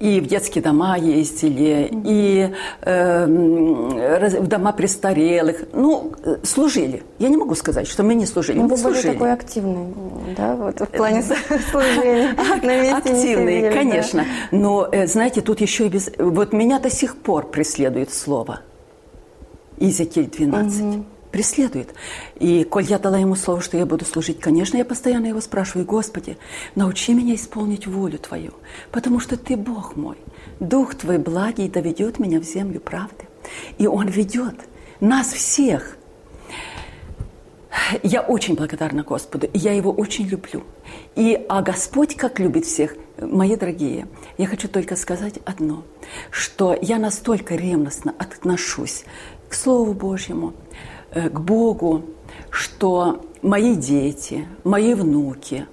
и 0.00 0.20
в 0.20 0.26
детские 0.26 0.62
дома 0.62 0.96
ездили, 0.96 1.90
и 2.04 2.54
э, 2.82 3.26
в 3.26 4.46
дома 4.46 4.72
престарелых. 4.72 5.64
Ну, 5.72 6.12
служили. 6.42 7.02
Я 7.18 7.28
не 7.28 7.36
могу 7.36 7.54
сказать, 7.54 7.88
что 7.88 8.02
мы 8.02 8.14
не 8.14 8.26
служили. 8.26 8.58
Ну, 8.58 8.64
мы 8.64 8.70
вы 8.70 8.76
служили. 8.76 9.06
были 9.06 9.12
такой 9.14 9.32
активный, 9.32 9.94
да, 10.36 10.56
вот 10.56 10.80
в 10.80 10.86
плане 10.86 11.22
служения. 11.70 12.30
Активный, 12.96 13.72
конечно. 13.72 14.24
Но, 14.52 14.88
э, 14.90 15.06
знаете, 15.06 15.40
тут 15.40 15.60
еще 15.60 15.86
и 15.86 15.88
без... 15.88 16.10
Вот 16.18 16.52
меня 16.52 16.78
до 16.78 16.90
сих 16.90 17.16
пор 17.16 17.48
преследует 17.48 18.12
слово. 18.12 18.60
Иезекииль 19.78 20.28
12 20.28 21.17
преследует. 21.30 21.94
И 22.36 22.64
коль 22.64 22.84
я 22.84 22.98
дала 22.98 23.18
ему 23.18 23.34
слово, 23.36 23.60
что 23.60 23.76
я 23.76 23.86
буду 23.86 24.04
служить, 24.04 24.40
конечно, 24.40 24.76
я 24.76 24.84
постоянно 24.84 25.26
его 25.26 25.40
спрашиваю, 25.40 25.86
Господи, 25.86 26.38
научи 26.74 27.14
меня 27.14 27.34
исполнить 27.34 27.86
волю 27.86 28.18
Твою, 28.18 28.52
потому 28.90 29.20
что 29.20 29.36
Ты 29.36 29.56
Бог 29.56 29.96
мой. 29.96 30.16
Дух 30.60 30.94
Твой 30.94 31.18
благий 31.18 31.68
доведет 31.68 32.18
меня 32.18 32.40
в 32.40 32.44
землю 32.44 32.80
правды. 32.80 33.26
И 33.78 33.86
Он 33.86 34.08
ведет 34.08 34.54
нас 35.00 35.28
всех. 35.28 35.96
Я 38.02 38.22
очень 38.22 38.54
благодарна 38.54 39.02
Господу, 39.02 39.46
и 39.46 39.58
я 39.58 39.72
Его 39.72 39.92
очень 39.92 40.26
люблю. 40.26 40.64
И, 41.14 41.46
а 41.48 41.62
Господь 41.62 42.16
как 42.16 42.38
любит 42.40 42.64
всех, 42.64 42.96
мои 43.20 43.56
дорогие, 43.56 44.08
я 44.36 44.46
хочу 44.46 44.68
только 44.68 44.96
сказать 44.96 45.34
одно, 45.44 45.84
что 46.30 46.76
я 46.80 46.98
настолько 46.98 47.54
ревностно 47.54 48.14
отношусь 48.18 49.04
к 49.48 49.54
Слову 49.54 49.94
Божьему, 49.94 50.54
к 51.12 51.40
Богу, 51.40 52.04
что 52.50 53.24
мои 53.42 53.74
дети, 53.74 54.46
мои 54.64 54.94
внуки, 54.94 55.66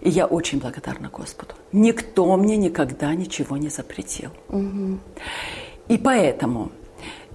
и 0.00 0.10
я 0.10 0.26
очень 0.26 0.60
благодарна 0.60 1.08
Господу. 1.08 1.54
Никто 1.72 2.36
мне 2.36 2.56
никогда 2.56 3.14
ничего 3.14 3.56
не 3.56 3.68
запретил. 3.68 4.30
Угу. 4.48 4.98
И 5.88 5.98
поэтому 5.98 6.70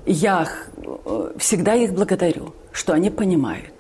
я 0.05 0.47
э, 0.77 1.31
всегда 1.37 1.75
их 1.75 1.93
благодарю, 1.93 2.53
что 2.71 2.93
они 2.93 3.09
понимают. 3.09 3.73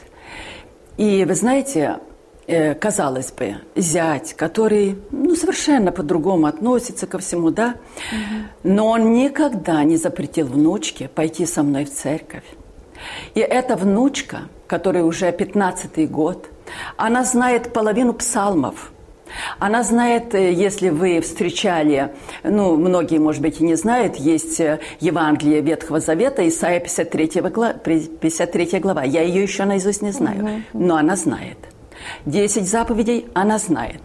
И 0.97 1.25
вы 1.25 1.33
знаете, 1.35 1.99
э, 2.47 2.75
казалось 2.75 3.31
бы, 3.31 3.55
зять, 3.75 4.33
который 4.33 4.97
ну, 5.11 5.35
совершенно 5.35 5.91
по-другому 5.91 6.47
относится 6.47 7.07
ко 7.07 7.19
всему, 7.19 7.51
да, 7.51 7.75
угу. 8.11 8.73
но 8.73 8.87
он 8.89 9.13
никогда 9.13 9.83
не 9.83 9.97
запретил 9.97 10.47
внучке 10.47 11.07
пойти 11.07 11.45
со 11.45 11.63
мной 11.63 11.85
в 11.85 11.93
церковь. 11.93 12.43
И 13.35 13.39
эта 13.39 13.75
внучка, 13.75 14.41
которая 14.67 15.03
уже 15.03 15.29
15-й 15.29 16.07
год, 16.07 16.49
она 16.97 17.23
знает 17.23 17.73
половину 17.73 18.13
псалмов. 18.13 18.91
Она 19.59 19.83
знает, 19.83 20.35
э, 20.35 20.53
если 20.53 20.89
вы 20.89 21.21
встречали, 21.21 22.13
ну, 22.43 22.75
многие, 22.75 23.17
может 23.17 23.41
быть, 23.41 23.61
и 23.61 23.63
не 23.63 23.75
знают, 23.75 24.15
есть 24.15 24.59
э, 24.59 24.79
Евангелие 24.99 25.61
Ветхого 25.61 25.99
Завета, 25.99 26.47
Исайя 26.47 26.79
53 26.79 27.41
глава. 27.41 27.73
53 27.73 28.79
глава. 28.79 29.03
Я 29.03 29.21
ее 29.21 29.43
еще 29.43 29.65
наизусть 29.65 30.01
не 30.01 30.11
знаю, 30.11 30.63
но 30.73 30.97
она 30.97 31.15
знает. 31.15 31.57
10 32.25 32.67
заповедей 32.67 33.27
она 33.33 33.57
знает. 33.57 34.01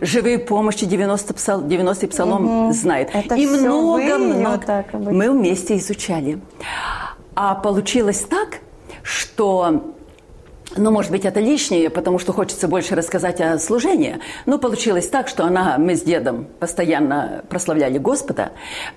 Живые 0.00 0.38
помощи 0.38 0.86
90, 0.86 1.34
псал, 1.34 1.62
90 1.62 2.08
псалом 2.08 2.64
угу. 2.66 2.72
знает. 2.72 3.10
Это 3.12 3.36
и 3.36 3.46
много, 3.46 4.18
много. 4.18 4.84
Мы 4.92 5.30
вместе 5.30 5.76
изучали. 5.76 6.40
А 7.40 7.54
получилось 7.54 8.26
так, 8.28 8.58
что 9.04 9.94
ну, 10.76 10.90
может 10.90 11.12
быть, 11.12 11.24
это 11.24 11.38
лишнее, 11.38 11.88
потому 11.88 12.18
что 12.18 12.32
хочется 12.32 12.66
больше 12.66 12.96
рассказать 12.96 13.40
о 13.40 13.60
служении. 13.60 14.18
Но 14.44 14.58
получилось 14.58 15.08
так, 15.08 15.28
что 15.28 15.44
она, 15.44 15.78
мы 15.78 15.94
с 15.94 16.02
дедом 16.02 16.48
постоянно 16.58 17.44
прославляли 17.48 17.98
Господа. 17.98 18.50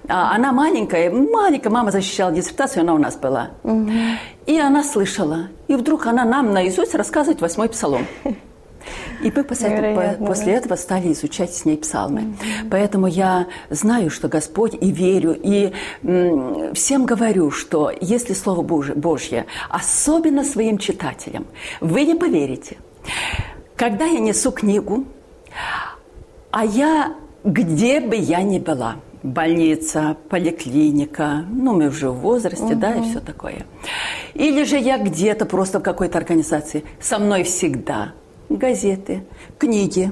А 0.08 0.34
она 0.34 0.52
маленькая, 0.54 1.12
маленькая, 1.12 1.70
мама 1.70 1.92
защищала 1.92 2.32
диссертацию, 2.32 2.82
она 2.82 2.96
у 2.96 2.98
нас 2.98 3.16
была. 3.16 3.52
Угу. 3.62 3.92
И 4.48 4.60
она 4.60 4.84
слышала. 4.84 5.50
И 5.68 5.76
вдруг 5.76 6.08
она 6.08 6.26
нам 6.26 6.52
наизусть 6.52 6.96
рассказывает 6.96 7.42
восьмой 7.42 7.70
псалом. 7.70 8.08
И 9.24 9.32
мы 9.36 9.44
после, 9.44 9.70
этого, 9.70 10.26
после 10.26 10.54
этого 10.54 10.76
стали 10.76 11.12
изучать 11.12 11.54
с 11.54 11.66
ней 11.66 11.78
псалмы. 11.78 12.22
Mm-hmm. 12.22 12.70
Поэтому 12.70 13.08
я 13.08 13.48
знаю, 13.70 14.10
что 14.10 14.28
Господь, 14.28 14.74
и 14.80 14.92
верю, 14.92 15.38
и 15.42 15.74
м, 16.04 16.74
всем 16.74 17.06
говорю, 17.06 17.52
что 17.52 17.92
если 18.02 18.34
Слово 18.34 18.62
Божье, 18.62 18.96
Божье, 18.96 19.46
особенно 19.70 20.44
своим 20.44 20.78
читателям, 20.78 21.46
вы 21.80 22.04
не 22.04 22.16
поверите. 22.16 22.78
Когда 23.76 24.06
я 24.06 24.20
несу 24.20 24.52
книгу, 24.52 25.06
а 26.52 26.66
я, 26.66 27.16
где 27.44 28.00
бы 28.00 28.16
я 28.16 28.42
ни 28.44 28.60
была, 28.60 28.96
больница, 29.24 30.18
поликлиника, 30.30 31.46
ну, 31.50 31.74
мы 31.74 31.88
уже 31.88 32.10
в 32.10 32.20
возрасте, 32.20 32.74
угу. 32.74 32.76
да, 32.76 32.96
и 32.96 33.02
все 33.04 33.20
такое. 33.20 33.66
или 34.34 34.64
же 34.64 34.78
я 34.78 34.98
где-то 34.98 35.46
просто 35.46 35.80
в 35.80 35.84
какой-то 35.84 36.18
организации. 36.18 36.84
Со 37.00 37.20
мной 37.20 37.44
всегда 37.44 38.14
газеты, 38.58 39.24
книги, 39.58 40.12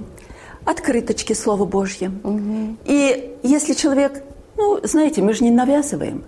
открыточки 0.65 1.33
Слова 1.33 1.65
Божье. 1.65 2.11
Угу. 2.23 2.77
И 2.85 3.35
если 3.43 3.73
человек, 3.73 4.23
ну, 4.57 4.79
знаете, 4.83 5.21
мы 5.21 5.33
же 5.33 5.43
не 5.43 5.51
навязываем, 5.51 6.23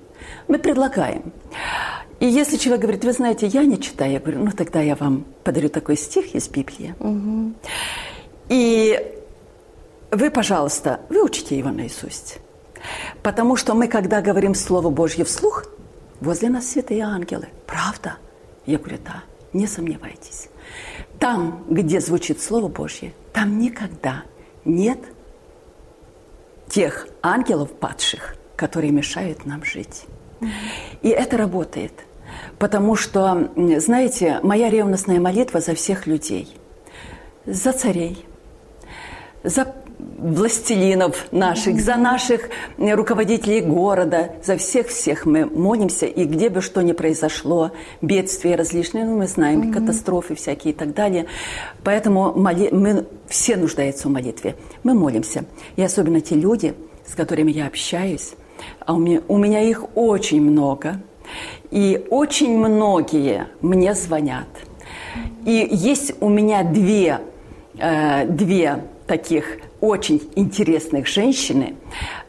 мы 0.48 0.60
предлагаем. 0.60 1.32
И 2.20 2.27
если 2.27 2.58
человек 2.58 2.82
говорит, 2.82 3.03
вы 3.03 3.13
знаете, 3.13 3.48
я 3.48 3.63
не 3.63 3.80
читаю, 3.80 4.12
я 4.12 4.20
говорю, 4.20 4.44
ну 4.44 4.51
тогда 4.51 4.82
я 4.82 4.96
вам 4.96 5.25
подарю 5.44 5.70
такой 5.70 5.98
стих 5.98 6.36
из 6.36 6.48
Библии. 6.50 6.94
Угу. 7.00 7.53
И 8.50 9.00
вы, 10.12 10.30
пожалуйста, 10.30 11.00
выучите 11.10 11.58
его 11.58 11.70
наизусть. 11.70 12.39
Потому 13.24 13.56
что 13.56 13.74
мы, 13.74 13.88
когда 13.88 14.22
говорим 14.22 14.56
Слово 14.56 14.89
Божье 14.89 15.24
вслух, 15.25 15.65
возле 16.20 16.50
нас 16.50 16.68
святые 16.68 17.03
ангелы. 17.03 17.48
Правда? 17.65 18.18
Я 18.65 18.77
говорю, 18.77 18.98
да, 19.03 19.24
не 19.53 19.67
сомневайтесь. 19.67 20.50
Там, 21.20 21.65
где 21.70 22.00
звучит 22.00 22.41
Слово 22.41 22.67
Божье, 22.67 23.13
там 23.34 23.60
никогда 23.60 24.24
нет 24.65 25.00
тех 26.67 27.08
ангелов 27.22 27.72
падших, 27.72 28.36
которые 28.55 28.91
мешают 28.91 29.46
нам 29.46 29.63
жить. 29.63 30.05
И 31.01 31.10
это 31.10 31.38
работает. 31.38 31.93
Потому 32.58 32.96
что, 32.96 33.51
знаете, 33.77 34.39
моя 34.41 34.70
ревностная 34.70 35.20
молитва 35.20 35.60
за 35.60 35.75
всех 35.75 36.08
людей. 36.08 36.55
За 37.46 37.74
царей, 37.74 38.25
за 39.43 39.65
властелинов 40.17 41.27
наших, 41.31 41.81
за 41.81 41.96
наших 41.96 42.50
руководителей 42.77 43.62
города, 43.62 44.34
за 44.43 44.58
всех-всех 44.58 45.25
мы 45.25 45.46
молимся, 45.46 46.05
и 46.05 46.25
где 46.25 46.50
бы 46.50 46.62
что 46.62 46.81
ни 46.81 46.91
произошло, 46.91 47.72
бедствия 48.01 48.55
различные, 48.55 49.05
ну, 49.05 49.17
мы 49.17 49.27
знаем, 49.27 49.62
mm-hmm. 49.62 49.74
катастрофы 49.74 50.36
всякие 50.36 50.74
и 50.74 50.75
так 50.75 50.93
далее. 50.93 51.25
Поэтому 51.84 52.34
моли... 52.34 52.70
мы 52.72 53.05
все 53.27 53.58
нуждаются 53.58 54.08
в 54.08 54.12
молитве. 54.12 54.55
Мы 54.84 54.93
молимся. 54.93 55.46
И 55.75 55.81
особенно 55.81 56.22
те 56.22 56.36
люди, 56.36 56.74
с 57.05 57.15
которыми 57.15 57.51
я 57.51 57.67
общаюсь, 57.67 58.34
а 58.86 58.93
у 58.93 59.00
меня, 59.00 59.22
у 59.27 59.38
меня 59.38 59.62
их 59.62 59.86
очень 59.96 60.41
много, 60.41 61.01
и 61.72 62.05
очень 62.10 62.58
многие 62.58 63.48
мне 63.62 63.96
звонят. 63.96 64.48
И 65.46 65.67
есть 65.72 66.13
у 66.22 66.29
меня 66.29 66.63
две, 66.63 67.22
э, 67.77 68.25
две 68.27 68.84
таких 69.12 69.58
очень 69.82 70.22
интересных 70.36 71.06
женщины, 71.08 71.75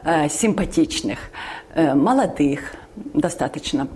э, 0.03 0.27
симпатичных, 0.29 1.17
э, 1.75 1.93
молодых 1.95 2.59
достаточно, 3.13 3.87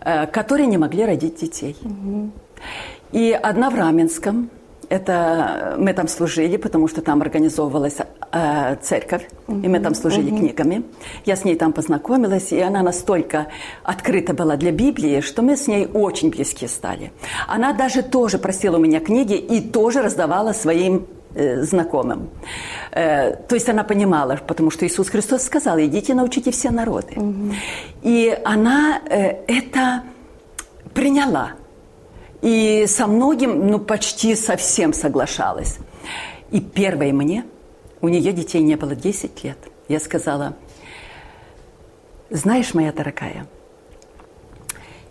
э, 0.00 0.26
которые 0.26 0.66
не 0.66 0.78
могли 0.78 1.06
родить 1.06 1.40
детей. 1.40 1.76
Угу. 1.82 2.30
И 3.12 3.30
одна 3.30 3.70
в 3.70 3.76
Раменском, 3.76 4.50
это 4.88 5.76
мы 5.78 5.92
там 5.92 6.08
служили, 6.08 6.56
потому 6.56 6.88
что 6.88 7.00
там 7.00 7.22
организовывалась 7.22 7.98
э, 8.32 8.76
церковь, 8.82 9.28
uh 9.46 9.64
и 9.64 9.68
мы 9.68 9.78
там 9.80 9.94
служили 9.94 10.32
uh 10.32 10.38
книгами. 10.38 10.82
Я 11.26 11.36
с 11.36 11.44
ней 11.44 11.56
там 11.56 11.72
познакомилась, 11.72 12.52
и 12.52 12.60
она 12.60 12.82
настолько 12.82 13.46
открыта 13.84 14.34
была 14.34 14.56
для 14.56 14.72
Библии, 14.72 15.20
что 15.20 15.42
мы 15.42 15.56
с 15.56 15.68
ней 15.68 15.86
очень 15.86 16.30
близки 16.30 16.66
стали. 16.66 17.10
Она 17.46 17.72
даже 17.72 18.02
тоже 18.02 18.38
просила 18.38 18.78
у 18.78 18.80
меня 18.80 19.00
книги 19.00 19.36
и 19.36 19.60
тоже 19.60 20.02
раздавала 20.02 20.52
своим 20.52 21.06
Э, 21.38 21.62
знакомым. 21.62 22.30
Э, 22.92 23.36
то 23.36 23.56
есть 23.56 23.68
она 23.68 23.84
понимала, 23.84 24.38
потому 24.46 24.70
что 24.70 24.86
Иисус 24.86 25.10
Христос 25.10 25.42
сказал, 25.42 25.78
идите 25.78 26.14
научите 26.14 26.50
все 26.50 26.70
народы. 26.70 27.12
Угу. 27.14 27.54
И 28.04 28.38
она 28.42 29.02
э, 29.10 29.44
это 29.46 30.02
приняла. 30.94 31.50
И 32.40 32.86
со 32.88 33.06
многим, 33.06 33.66
ну 33.66 33.78
почти 33.78 34.34
совсем 34.34 34.94
соглашалась. 34.94 35.78
И 36.50 36.60
первой 36.60 37.12
мне, 37.12 37.44
у 38.00 38.08
нее 38.08 38.32
детей 38.32 38.62
не 38.62 38.76
было 38.76 38.94
10 38.94 39.44
лет, 39.44 39.58
я 39.88 40.00
сказала, 40.00 40.54
знаешь, 42.30 42.72
моя 42.72 42.92
дорогая, 42.92 43.46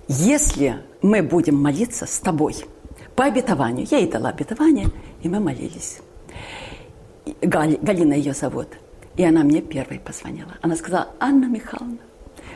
если 0.07 0.81
мы 1.03 1.21
будем 1.21 1.61
молиться 1.61 2.07
с 2.07 2.17
тобой 2.17 2.55
по 3.15 3.25
обетованию, 3.25 3.85
я 3.91 3.99
ей 3.99 4.09
дала 4.09 4.29
обетование, 4.29 4.88
и 5.21 5.29
мы 5.29 5.39
молились. 5.39 5.99
Гали, 7.41 7.77
Галина 7.81 8.13
ее 8.13 8.33
зовут. 8.33 8.67
И 9.15 9.23
она 9.23 9.43
мне 9.43 9.61
первой 9.61 9.99
позвонила. 9.99 10.55
Она 10.61 10.75
сказала, 10.75 11.09
Анна 11.19 11.45
Михайловна, 11.45 11.97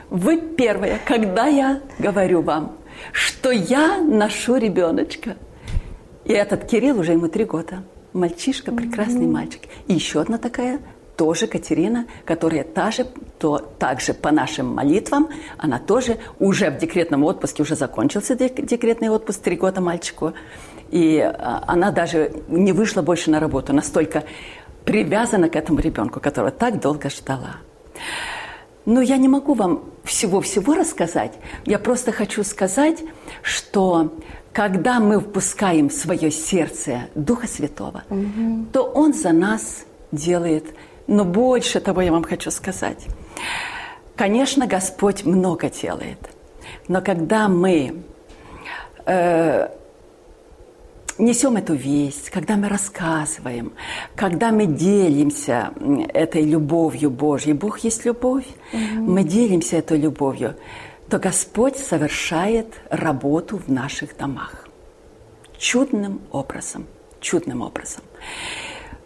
вы 0.10 0.42
первая, 0.42 1.00
когда 1.06 1.48
я 1.48 1.82
говорю 2.00 2.42
вам, 2.42 2.78
что 3.12 3.52
я 3.52 4.02
ношу 4.02 4.58
ребеночка. 4.58 5.38
И 6.26 6.34
этот 6.34 6.66
Кирилл 6.66 7.00
уже 7.00 7.14
ему 7.14 7.28
три 7.28 7.46
года. 7.46 7.84
Мальчишка, 8.14 8.72
прекрасный 8.72 9.26
mm-hmm. 9.26 9.32
мальчик. 9.32 9.62
И 9.88 9.94
еще 9.94 10.20
одна 10.20 10.38
такая, 10.38 10.80
тоже 11.20 11.48
Катерина, 11.48 12.06
которая 12.26 12.64
также, 12.64 13.06
то, 13.40 13.58
также 13.58 14.14
по 14.14 14.32
нашим 14.32 14.74
молитвам, 14.74 15.30
она 15.58 15.78
тоже 15.78 16.18
уже 16.40 16.72
в 16.72 16.78
декретном 16.78 17.24
отпуске, 17.26 17.62
уже 17.62 17.76
закончился 17.76 18.36
декретный 18.36 19.10
отпуск, 19.10 19.42
три 19.42 19.58
года 19.58 19.82
мальчику. 19.82 20.34
И 20.92 21.20
а, 21.20 21.64
она 21.68 21.92
даже 21.92 22.32
не 22.48 22.72
вышла 22.72 23.02
больше 23.02 23.32
на 23.32 23.40
работу, 23.40 23.74
настолько 23.74 24.24
привязана 24.86 25.50
к 25.50 25.56
этому 25.56 25.80
ребенку, 25.80 26.20
которого 26.20 26.52
так 26.52 26.80
долго 26.80 27.10
ждала. 27.10 27.58
Но 28.86 29.02
я 29.02 29.18
не 29.18 29.28
могу 29.28 29.54
вам 29.54 29.84
всего-всего 30.04 30.74
рассказать. 30.74 31.34
Я 31.66 31.78
просто 31.78 32.12
хочу 32.12 32.44
сказать, 32.44 33.04
что 33.44 34.14
когда 34.52 35.00
мы 35.00 35.20
впускаем 35.20 35.90
в 35.90 35.94
свое 35.94 36.32
сердце 36.32 37.02
Духа 37.14 37.48
Святого, 37.48 38.04
угу. 38.10 38.66
то 38.74 38.84
Он 38.84 39.14
за 39.14 39.32
нас 39.32 39.86
делает. 40.12 40.66
Но 41.06 41.24
больше 41.24 41.80
того 41.80 42.02
я 42.02 42.12
вам 42.12 42.24
хочу 42.24 42.50
сказать. 42.50 43.06
Конечно, 44.16 44.68
Господь 44.68 45.24
много 45.24 45.70
делает. 45.70 46.20
Но 46.88 47.02
когда 47.02 47.48
мы 47.48 48.04
э, 49.06 49.68
несем 51.20 51.58
эту 51.58 51.74
весть, 51.74 52.30
когда 52.30 52.56
мы 52.56 52.70
рассказываем, 52.70 53.72
когда 54.16 54.52
мы 54.52 54.66
делимся 54.66 55.72
этой 56.14 56.44
любовью 56.44 57.10
Божьей, 57.10 57.54
Бог 57.54 57.80
есть 57.80 58.06
любовь, 58.06 58.46
угу. 58.74 59.12
мы 59.12 59.24
делимся 59.24 59.78
этой 59.78 60.00
любовью, 60.00 60.56
то 61.10 61.20
Господь 61.20 61.78
совершает 61.78 62.68
работу 62.90 63.58
в 63.58 63.68
наших 63.70 64.18
домах. 64.18 64.68
Чудным 65.58 66.22
образом, 66.32 66.86
чудным 67.20 67.62
образом. 67.62 68.04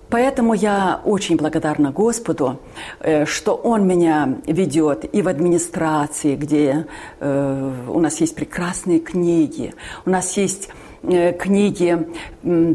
Поэтому 0.10 0.54
я 0.54 1.02
очень 1.06 1.38
благодарна 1.38 1.92
Господу, 1.92 2.60
э, 3.00 3.26
что 3.26 3.56
Он 3.56 3.88
меня 3.88 4.38
ведет 4.46 5.06
и 5.12 5.24
в 5.24 5.28
администрации, 5.28 6.36
где 6.36 6.86
э, 7.20 7.86
у 7.88 8.00
нас 8.00 8.22
есть 8.22 8.36
прекрасные 8.36 9.00
книги, 9.00 9.74
у 10.06 10.12
нас 10.12 10.38
есть 10.38 10.70
книги 11.04 12.08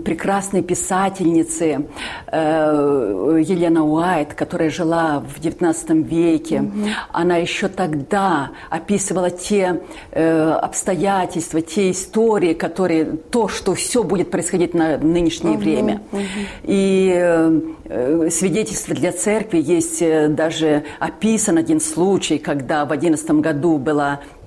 прекрасной 0.05 0.63
писательницы 0.63 1.87
э, 2.27 3.43
Елена 3.43 3.85
Уайт, 3.85 4.35
которая 4.35 4.71
жила 4.71 5.21
в 5.21 5.41
XIX 5.41 6.03
веке. 6.03 6.57
Mm-hmm. 6.57 6.89
Она 7.13 7.37
еще 7.37 7.69
тогда 7.69 8.51
описывала 8.71 9.31
те 9.31 9.81
э, 10.11 10.51
обстоятельства, 10.51 11.61
те 11.61 11.91
истории, 11.91 12.55
которые, 12.55 13.05
то, 13.05 13.49
что 13.49 13.75
все 13.75 14.03
будет 14.03 14.31
происходить 14.31 14.75
на 14.75 14.99
нынешнее 14.99 15.55
mm-hmm. 15.55 15.59
время. 15.59 16.03
Mm-hmm. 16.13 16.27
И 16.65 18.31
свидетельство 18.31 18.95
для 18.95 19.13
церкви 19.13 19.63
есть 19.63 20.03
даже 20.35 20.85
описан 20.99 21.57
один 21.57 21.81
случай, 21.81 22.39
когда 22.39 22.85
в 22.85 22.93
одиннадцатом 22.93 23.41
году 23.41 23.79
была 23.79 24.21
Э, 24.21 24.21
э, 24.21 24.38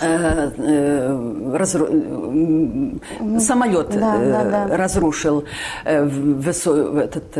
разру... 0.00 1.88
самолет 3.38 3.90
да, 3.90 4.16
э, 4.16 4.32
да, 4.32 4.44
да. 4.66 4.76
разрушил 4.76 5.44
высо... 5.84 7.00
этот... 7.00 7.38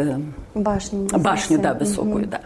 башню. 0.55 1.09
Башню, 1.13 1.59
да, 1.59 1.75
высокую, 1.75 2.25
угу. 2.25 2.31
да. 2.31 2.41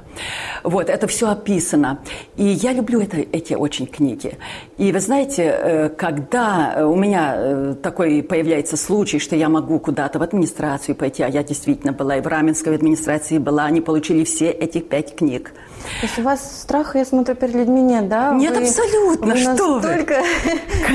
Вот, 0.63 0.89
это 0.89 1.07
все 1.07 1.31
описано. 1.31 2.01
И 2.37 2.45
я 2.45 2.73
люблю 2.73 3.01
это, 3.01 3.19
эти 3.19 3.55
очень 3.55 3.87
книги. 3.87 4.39
И 4.77 4.93
вы 4.93 5.01
знаете, 5.01 5.93
когда 5.97 6.87
у 6.87 6.97
меня 6.97 7.75
такой 7.83 8.23
появляется 8.23 8.77
случай, 8.77 9.19
что 9.19 9.37
я 9.37 9.49
могу 9.49 9.79
куда-то 9.79 10.19
в 10.19 10.23
администрацию 10.23 10.95
пойти, 10.95 11.23
а 11.23 11.29
я 11.29 11.43
действительно 11.43 11.93
была 11.93 12.17
и 12.17 12.21
в 12.21 12.27
Раменской 12.27 12.75
администрации 12.75 13.39
была, 13.39 13.65
они 13.65 13.81
получили 13.81 14.25
все 14.25 14.51
эти 14.51 14.79
пять 14.79 15.17
книг. 15.17 15.53
То 16.01 16.07
есть 16.07 16.19
у 16.19 16.23
вас 16.23 16.61
страха, 16.63 16.99
я 16.99 17.05
смотрю, 17.05 17.35
перед 17.35 17.55
людьми 17.55 17.81
нет, 17.81 18.09
да? 18.09 18.33
Нет, 18.35 18.57
вы, 18.57 18.63
абсолютно, 18.63 19.35
вы 19.35 19.37
что 19.39 19.75
вы. 19.75 19.83
только 19.83 20.23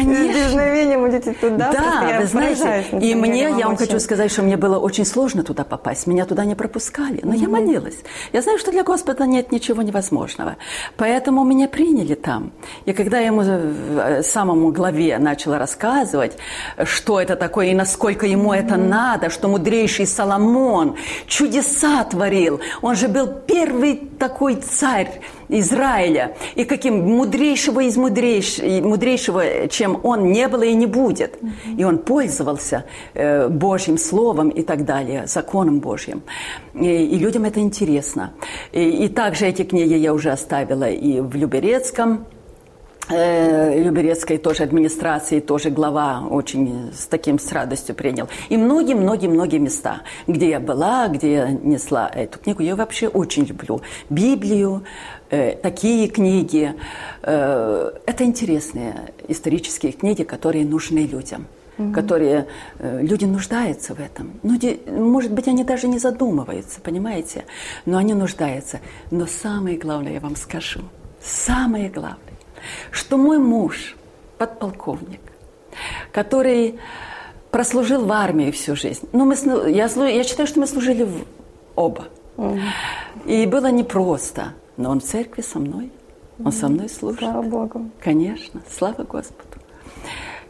дерзновением 0.04 1.10
идете 1.10 1.34
туда. 1.34 1.72
Да, 1.72 2.20
вы 2.20 2.28
знаете, 2.28 2.86
и 3.00 3.16
мне, 3.16 3.44
я 3.58 3.68
вам 3.68 3.76
хочу 3.76 4.00
сказать, 4.00 4.32
что 4.32 4.42
мне 4.44 4.58
было 4.58 4.78
очень 4.78 5.06
сложно 5.06 5.44
туда 5.44 5.64
попасть. 5.64 6.08
Меня 6.08 6.26
туда 6.26 6.46
не 6.46 6.56
пропускали, 6.56 7.20
но 7.24 7.34
я 7.34 7.48
молилась. 7.48 7.98
Я 8.32 8.42
знаю, 8.42 8.60
что 8.60 8.72
для 8.72 8.84
Господа 8.84 9.13
Господа 9.14 9.28
нет 9.28 9.52
ничего 9.52 9.84
невозможного. 9.84 10.56
Поэтому 10.98 11.44
меня 11.44 11.68
приняли 11.68 12.16
там. 12.16 12.52
И 12.86 12.94
когда 12.94 13.20
я 13.20 13.28
ему 13.28 13.44
э, 13.44 14.24
самому 14.24 14.72
главе 14.72 15.20
начала 15.20 15.60
рассказывать, 15.60 16.38
что 16.84 17.20
это 17.20 17.36
такое 17.36 17.68
и 17.68 17.76
насколько 17.76 18.26
ему 18.26 18.54
это 18.54 18.76
надо, 18.76 19.30
что 19.30 19.48
мудрейший 19.50 20.08
Соломон 20.08 20.96
чудеса 21.28 22.04
творил. 22.04 22.60
Он 22.82 22.96
же 22.96 23.08
был 23.08 23.28
первый 23.28 24.10
такой 24.18 24.56
царь 24.56 25.22
Израиля. 25.50 26.36
И 26.56 26.64
каким 26.64 27.02
мудрейшего 27.06 27.82
из 27.82 27.98
мудрейшего, 27.98 28.88
мудрейшего 28.88 29.68
чем 29.68 30.00
он 30.04 30.32
не 30.32 30.48
было 30.48 30.64
и 30.64 30.74
не 30.74 30.88
будет. 30.88 31.38
И 31.78 31.84
он 31.84 31.98
пользовался 31.98 32.86
э, 33.14 33.48
Божьим 33.48 33.98
Словом 33.98 34.50
и 34.50 34.62
так 34.62 34.86
далее, 34.86 35.28
законом 35.28 35.80
Божьим. 35.80 36.24
И, 36.74 36.88
и 36.88 37.18
людям 37.18 37.46
это 37.46 37.60
интересно. 37.60 38.34
И, 38.72 39.06
и 39.06 39.08
также 39.08 39.46
эти 39.46 39.64
книги 39.64 39.94
я 39.94 40.14
уже 40.14 40.32
оставила 40.32 40.90
и 40.90 41.20
в 41.20 41.36
Люберецком, 41.36 42.26
э, 43.10 43.84
Люберецкой 43.84 44.38
тоже 44.38 44.64
администрации, 44.64 45.40
тоже 45.40 45.70
глава 45.70 46.24
очень 46.30 46.92
с 46.94 47.06
таким 47.08 47.40
с 47.40 47.52
радостью 47.52 47.96
принял. 47.96 48.28
И 48.50 48.58
многие-многие-многие 48.58 49.60
места, 49.60 50.02
где 50.28 50.50
я 50.50 50.60
была, 50.60 51.08
где 51.08 51.34
я 51.34 51.50
несла 51.50 52.10
эту 52.14 52.40
книгу. 52.40 52.64
Я 52.64 52.76
вообще 52.76 53.08
очень 53.08 53.46
люблю 53.46 53.82
Библию, 54.10 54.84
такие 55.62 56.08
книги. 56.08 56.74
Э, 57.24 57.92
это 58.06 58.24
интересные 58.24 59.14
исторические 59.28 59.92
книги, 59.92 60.24
которые 60.24 60.66
нужны 60.66 61.00
людям 61.00 61.48
угу. 61.78 61.94
которые 61.94 62.48
э, 62.80 63.02
люди 63.02 63.26
нуждаются 63.26 63.94
в 63.94 64.00
этом. 64.00 64.34
Люди, 64.44 64.80
может 64.88 65.32
быть, 65.32 65.48
они 65.48 65.64
даже 65.64 65.88
не 65.88 66.00
задумываются, 66.00 66.82
понимаете, 66.82 67.46
но 67.86 67.98
они 67.98 68.14
нуждаются. 68.14 68.80
Но 69.12 69.26
самое 69.28 69.78
главное, 69.78 70.14
я 70.14 70.20
вам 70.20 70.36
скажу, 70.36 70.82
самое 71.22 71.90
главное, 71.90 72.18
что 72.92 73.18
мой 73.18 73.38
муж, 73.38 73.96
подполковник, 74.38 75.22
который 76.12 76.80
прослужил 77.52 78.06
в 78.06 78.12
армии 78.12 78.52
всю 78.52 78.76
жизнь. 78.76 79.08
Ну, 79.12 79.26
мы, 79.26 79.36
я, 79.70 79.86
я 79.86 80.24
считаю, 80.24 80.48
что 80.48 80.60
мы 80.60 80.68
служили 80.68 81.04
в, 81.04 81.26
оба. 81.76 82.06
Угу. 82.38 82.60
И 83.26 83.46
было 83.46 83.72
непросто. 83.72 84.54
Но 84.78 84.90
он 84.90 85.00
в 85.00 85.04
церкви 85.04 85.42
со 85.42 85.60
мной. 85.60 85.92
Он 86.44 86.52
со 86.52 86.68
мной 86.68 86.90
служит. 86.90 87.20
Слава 87.20 87.42
Богу. 87.44 87.90
Конечно. 88.00 88.62
Слава 88.70 89.04
Господу. 89.04 89.44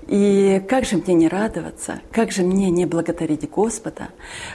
И 0.07 0.61
как 0.67 0.85
же 0.85 0.97
мне 0.97 1.13
не 1.13 1.27
радоваться, 1.27 2.01
как 2.11 2.31
же 2.31 2.43
мне 2.43 2.69
не 2.69 2.85
благодарить 2.85 3.49
Господа, 3.49 4.09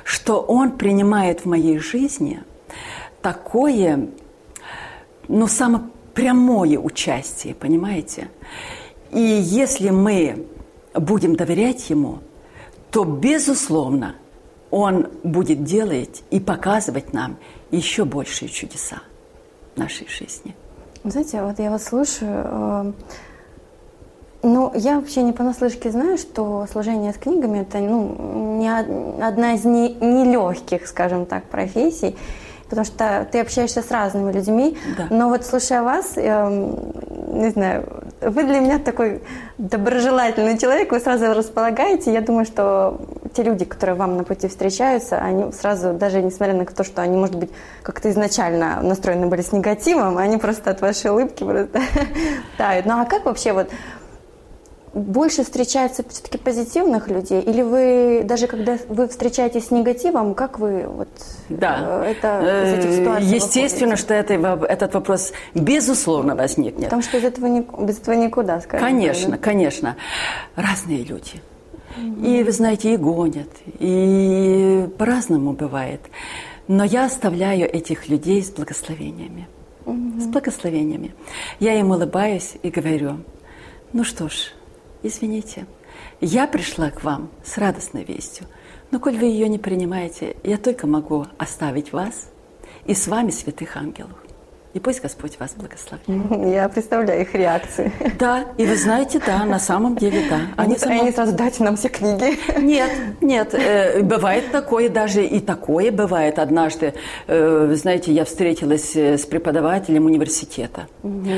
что 0.04 0.40
Он 0.40 0.76
принимает 0.76 1.40
в 1.40 1.44
моей 1.46 1.78
жизни 1.78 2.42
такое, 3.22 4.08
ну, 5.26 5.46
самое 5.46 5.84
прямое 6.12 6.78
участие, 6.78 7.54
понимаете? 7.54 8.28
И 9.10 9.20
если 9.20 9.88
мы 9.90 10.46
будем 10.94 11.34
доверять 11.34 11.88
Ему, 11.88 12.18
то, 12.90 13.04
безусловно, 13.04 14.16
Он 14.70 15.08
будет 15.22 15.64
делать 15.64 16.24
и 16.30 16.40
показывать 16.40 17.14
нам 17.14 17.38
еще 17.70 18.04
большие 18.04 18.50
чудеса 18.50 19.00
нашей 19.78 20.08
жизни. 20.08 20.54
Знаете, 21.04 21.42
вот 21.42 21.58
я 21.58 21.70
вас 21.70 21.84
слушаю, 21.84 22.44
э, 22.44 22.92
ну, 24.42 24.72
я 24.74 24.96
вообще 24.96 25.22
не 25.22 25.32
понаслышке 25.32 25.90
знаю, 25.90 26.18
что 26.18 26.66
служение 26.70 27.12
с 27.12 27.16
книгами 27.16 27.60
это 27.60 27.78
ну, 27.78 28.58
не 28.58 28.68
одна 28.68 29.54
из 29.54 29.64
нелегких, 29.64 30.80
не 30.82 30.86
скажем 30.86 31.26
так, 31.26 31.44
профессий, 31.44 32.16
потому 32.68 32.84
что 32.84 33.26
ты 33.30 33.40
общаешься 33.40 33.82
с 33.82 33.90
разными 33.90 34.32
людьми. 34.32 34.76
Да. 34.96 35.06
Но 35.10 35.28
вот 35.28 35.44
слушая 35.44 35.82
вас, 35.82 36.16
я, 36.16 36.48
не 36.48 37.50
знаю, 37.50 37.88
вы 38.20 38.44
для 38.44 38.60
меня 38.60 38.78
такой 38.78 39.22
доброжелательный 39.58 40.58
человек, 40.58 40.92
вы 40.92 41.00
сразу 41.00 41.32
располагаете. 41.34 42.12
Я 42.12 42.20
думаю, 42.20 42.44
что 42.44 43.00
те 43.34 43.42
люди, 43.42 43.64
которые 43.64 43.96
вам 43.96 44.16
на 44.16 44.24
пути 44.24 44.48
встречаются, 44.48 45.18
они 45.18 45.52
сразу, 45.52 45.92
даже 45.92 46.22
несмотря 46.22 46.54
на 46.54 46.64
то, 46.64 46.84
что 46.84 47.02
они, 47.02 47.16
может 47.16 47.36
быть, 47.36 47.50
как-то 47.82 48.10
изначально 48.10 48.80
настроены 48.82 49.26
были 49.26 49.42
с 49.42 49.52
негативом, 49.52 50.18
они 50.18 50.36
просто 50.38 50.70
от 50.70 50.80
вашей 50.80 51.10
улыбки 51.10 51.44
просто 51.44 51.80
тают. 52.56 52.86
Ну 52.86 53.00
а 53.00 53.04
как 53.04 53.24
вообще 53.24 53.52
вот 53.52 53.68
больше 54.94 55.44
встречается 55.44 56.04
все-таки 56.08 56.38
позитивных 56.38 57.08
людей? 57.08 57.40
Или 57.40 57.62
вы, 57.62 58.22
даже 58.24 58.46
когда 58.46 58.78
вы 58.88 59.08
встречаетесь 59.08 59.66
с 59.66 59.70
негативом, 59.70 60.34
как 60.34 60.58
вы 60.58 60.86
вот 60.86 61.08
да. 61.48 62.02
Э, 62.04 62.12
это 62.12 62.64
из 62.64 62.78
этих 62.78 62.96
ситуаций 62.96 63.26
Естественно, 63.26 63.92
выходите? 63.92 64.02
что 64.02 64.14
это, 64.14 64.64
этот 64.68 64.94
вопрос 64.94 65.32
безусловно 65.54 66.34
возникнет. 66.34 66.84
Потому 66.84 67.02
что 67.02 67.18
из 67.18 67.24
этого, 67.24 67.60
без 67.84 67.98
этого 67.98 68.14
никуда, 68.14 68.60
скажем. 68.60 68.86
Конечно, 68.86 69.32
да? 69.32 69.38
конечно. 69.38 69.96
Разные 70.56 71.04
люди. 71.04 71.42
И, 72.22 72.42
вы 72.42 72.52
знаете, 72.52 72.94
и 72.94 72.96
гонят, 72.96 73.50
и 73.78 74.88
по-разному 74.98 75.52
бывает. 75.52 76.00
Но 76.66 76.84
я 76.84 77.06
оставляю 77.06 77.68
этих 77.68 78.08
людей 78.08 78.42
с 78.42 78.50
благословениями. 78.50 79.48
Угу. 79.86 80.20
С 80.20 80.26
благословениями. 80.26 81.14
Я 81.60 81.78
им 81.78 81.90
улыбаюсь 81.90 82.56
и 82.62 82.70
говорю, 82.70 83.20
ну 83.92 84.04
что 84.04 84.28
ж, 84.28 84.52
извините, 85.02 85.66
я 86.20 86.46
пришла 86.46 86.90
к 86.90 87.02
вам 87.02 87.30
с 87.44 87.56
радостной 87.56 88.04
вестью, 88.04 88.46
но 88.90 89.00
коль 89.00 89.16
вы 89.16 89.26
ее 89.26 89.48
не 89.48 89.58
принимаете, 89.58 90.36
я 90.44 90.58
только 90.58 90.86
могу 90.86 91.26
оставить 91.38 91.92
вас 91.92 92.30
и 92.84 92.94
с 92.94 93.08
вами 93.08 93.30
святых 93.30 93.76
ангелов. 93.76 94.27
И 94.74 94.80
пусть 94.80 95.00
Господь 95.00 95.38
вас 95.40 95.54
благословит. 95.54 96.04
Я 96.54 96.68
представляю 96.68 97.22
их 97.22 97.34
реакции. 97.34 97.92
Да, 98.18 98.46
и 98.56 98.66
вы 98.66 98.76
знаете, 98.76 99.20
да, 99.24 99.44
на 99.44 99.60
самом 99.60 99.96
деле, 99.96 100.24
да. 100.28 100.40
Они, 100.56 100.74
они, 100.74 100.78
само... 100.78 101.02
они 101.02 101.12
сразу 101.12 101.32
дайте 101.32 101.62
нам 101.62 101.76
все 101.76 101.88
книги. 101.88 102.36
Нет, 102.58 102.90
нет, 103.20 103.54
э, 103.54 104.02
бывает 104.02 104.50
такое, 104.50 104.88
даже 104.88 105.24
и 105.24 105.40
такое 105.40 105.92
бывает. 105.92 106.38
Однажды, 106.38 106.94
э, 107.28 107.74
знаете, 107.74 108.12
я 108.12 108.24
встретилась 108.24 108.96
э, 108.96 109.16
с 109.16 109.24
преподавателем 109.24 110.06
университета. 110.06 110.88
Угу. 111.02 111.30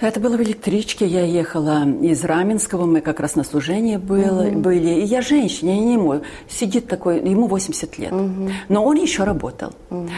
Это 0.00 0.18
было 0.18 0.36
в 0.36 0.42
электричке. 0.42 1.06
Я 1.06 1.24
ехала 1.24 1.86
из 1.86 2.24
Раменского, 2.24 2.86
мы 2.86 3.00
как 3.00 3.20
раз 3.20 3.36
на 3.36 3.44
служении 3.44 3.96
было, 3.96 4.46
угу. 4.46 4.60
были. 4.60 5.00
И 5.00 5.04
я 5.04 5.20
женщина, 5.20 5.70
я 5.70 5.78
не 5.78 5.94
ему. 5.94 6.22
Сидит 6.48 6.86
такой, 6.86 7.20
ему 7.20 7.46
80 7.46 7.98
лет. 7.98 8.12
Угу. 8.12 8.50
Но 8.68 8.84
он 8.84 8.96
еще 8.96 9.24
работал. 9.24 9.72
Угу. 9.90 10.08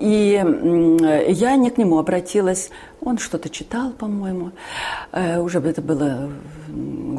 И 0.00 0.44
я 1.28 1.56
не 1.56 1.70
к 1.70 1.78
нему 1.78 1.98
обратилась. 1.98 2.70
Он 3.00 3.16
что-то 3.16 3.48
читал, 3.48 3.92
по-моему. 3.92 4.52
Э, 5.12 5.40
уже 5.40 5.58
это 5.60 5.80
было 5.80 6.30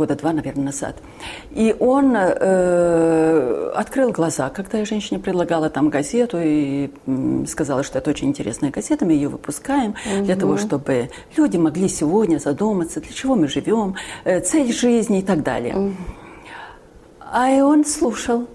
года 0.01 0.15
два, 0.15 0.33
наверное, 0.33 0.65
назад. 0.65 0.95
И 1.51 1.75
он 1.79 2.15
э, 2.15 3.71
открыл 3.75 4.11
глаза, 4.11 4.49
когда 4.49 4.79
я 4.79 4.85
женщине 4.85 5.19
предлагала 5.19 5.69
там 5.69 5.89
газету 5.89 6.37
и 6.41 6.89
сказала, 7.47 7.83
что 7.83 7.99
это 7.99 8.09
очень 8.09 8.29
интересная 8.29 8.71
газета, 8.71 9.05
мы 9.05 9.13
ее 9.13 9.29
выпускаем 9.29 9.91
угу. 9.91 10.25
для 10.25 10.35
того, 10.35 10.57
чтобы 10.57 11.09
люди 11.37 11.57
могли 11.57 11.87
сегодня 11.87 12.39
задуматься, 12.39 12.99
для 12.99 13.13
чего 13.13 13.35
мы 13.35 13.47
живем, 13.47 13.93
э, 14.23 14.39
цель 14.39 14.73
жизни 14.73 15.19
и 15.19 15.21
так 15.21 15.43
далее. 15.43 15.75
Угу. 15.75 15.93
А 17.33 17.51
и 17.51 17.61
он 17.61 17.85
слушал. 17.85 18.47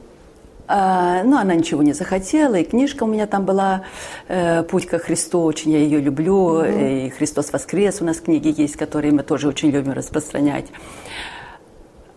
А, 0.68 1.22
ну, 1.22 1.36
она 1.36 1.54
ничего 1.54 1.82
не 1.82 1.92
захотела, 1.92 2.56
и 2.56 2.64
книжка 2.64 3.04
у 3.04 3.06
меня 3.06 3.26
там 3.26 3.44
была 3.44 3.82
э, 4.28 4.64
«Путь 4.64 4.86
ко 4.86 4.98
Христу», 4.98 5.42
очень 5.42 5.70
я 5.70 5.78
ее 5.78 6.00
люблю, 6.00 6.60
mm-hmm. 6.60 7.06
и 7.06 7.10
«Христос 7.10 7.52
воскрес» 7.52 8.00
у 8.00 8.04
нас 8.04 8.18
книги 8.18 8.52
есть, 8.60 8.76
которые 8.76 9.12
мы 9.12 9.22
тоже 9.22 9.46
очень 9.48 9.70
любим 9.70 9.92
распространять. 9.92 10.66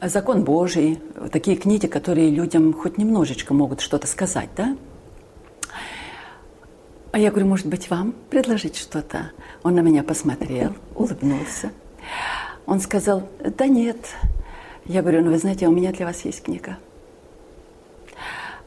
«Закон 0.02 0.44
Божий», 0.44 1.00
такие 1.32 1.58
книги, 1.58 1.88
которые 1.88 2.30
людям 2.30 2.74
хоть 2.74 2.98
немножечко 2.98 3.54
могут 3.54 3.82
что-то 3.82 4.08
сказать, 4.08 4.50
да? 4.56 4.78
А 7.12 7.20
я 7.20 7.32
говорю, 7.32 7.48
может 7.48 7.66
быть, 7.66 7.90
вам 7.90 8.14
предложить 8.30 8.78
что-то? 8.78 9.32
Он 9.64 9.76
на 9.76 9.80
меня 9.80 10.04
посмотрел, 10.04 10.74
улыбнулся. 10.96 11.72
Он 12.66 12.80
сказал, 12.80 13.28
да 13.40 13.66
нет. 13.68 13.98
Я 14.86 15.02
говорю, 15.02 15.24
ну 15.24 15.32
вы 15.32 15.38
знаете, 15.38 15.68
у 15.68 15.72
меня 15.72 15.92
для 15.92 16.06
вас 16.06 16.24
есть 16.24 16.44
книга– 16.44 16.78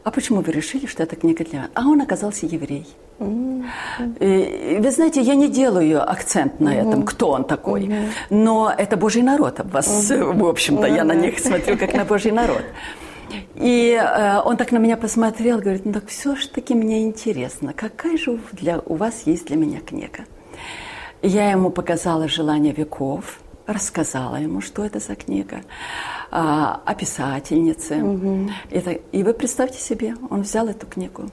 а 0.04 0.10
почему 0.10 0.40
вы 0.40 0.52
решили, 0.52 0.86
что 0.86 1.02
это 1.02 1.16
книга 1.16 1.44
для... 1.44 1.68
А 1.74 1.86
он 1.86 2.00
оказался 2.00 2.46
еврей. 2.46 2.86
Mm-hmm. 3.18 4.76
И, 4.76 4.78
вы 4.80 4.90
знаете, 4.90 5.20
я 5.20 5.34
не 5.34 5.48
делаю 5.48 6.02
акцент 6.10 6.60
на 6.60 6.74
этом, 6.74 7.04
кто 7.04 7.30
он 7.30 7.44
такой, 7.44 7.92
но 8.30 8.72
это 8.76 8.96
Божий 8.96 9.22
народ. 9.22 9.60
Вас, 9.64 10.10
в 10.10 10.44
общем-то, 10.44 10.86
я 10.86 11.04
на 11.04 11.14
них 11.14 11.38
смотрю, 11.38 11.76
как 11.78 11.94
на 11.94 12.04
Божий 12.04 12.32
народ. 12.32 12.62
И 13.54 13.98
э, 13.98 14.40
он 14.44 14.56
так 14.56 14.72
на 14.72 14.78
меня 14.78 14.96
посмотрел, 14.96 15.58
говорит, 15.58 15.86
ну 15.86 15.92
так 15.92 16.08
все 16.08 16.36
же 16.36 16.48
таки 16.48 16.74
мне 16.74 17.02
интересно, 17.02 17.72
какая 17.72 18.18
же 18.18 18.38
для, 18.52 18.80
у 18.84 18.94
вас 18.94 19.22
есть 19.24 19.46
для 19.46 19.56
меня 19.56 19.80
книга? 19.80 20.24
Я 21.22 21.50
ему 21.50 21.70
показала 21.70 22.28
«Желание 22.28 22.74
веков», 22.74 23.38
рассказала 23.66 24.36
ему, 24.36 24.60
что 24.60 24.84
это 24.84 24.98
за 24.98 25.14
книга, 25.14 25.62
а, 26.30 26.80
о 26.84 26.94
писательнице. 26.94 28.02
Угу. 28.02 28.50
Это, 28.70 28.90
и 28.90 29.22
вы 29.22 29.34
представьте 29.34 29.78
себе, 29.78 30.14
он 30.30 30.42
взял 30.42 30.68
эту 30.68 30.86
книгу. 30.86 31.30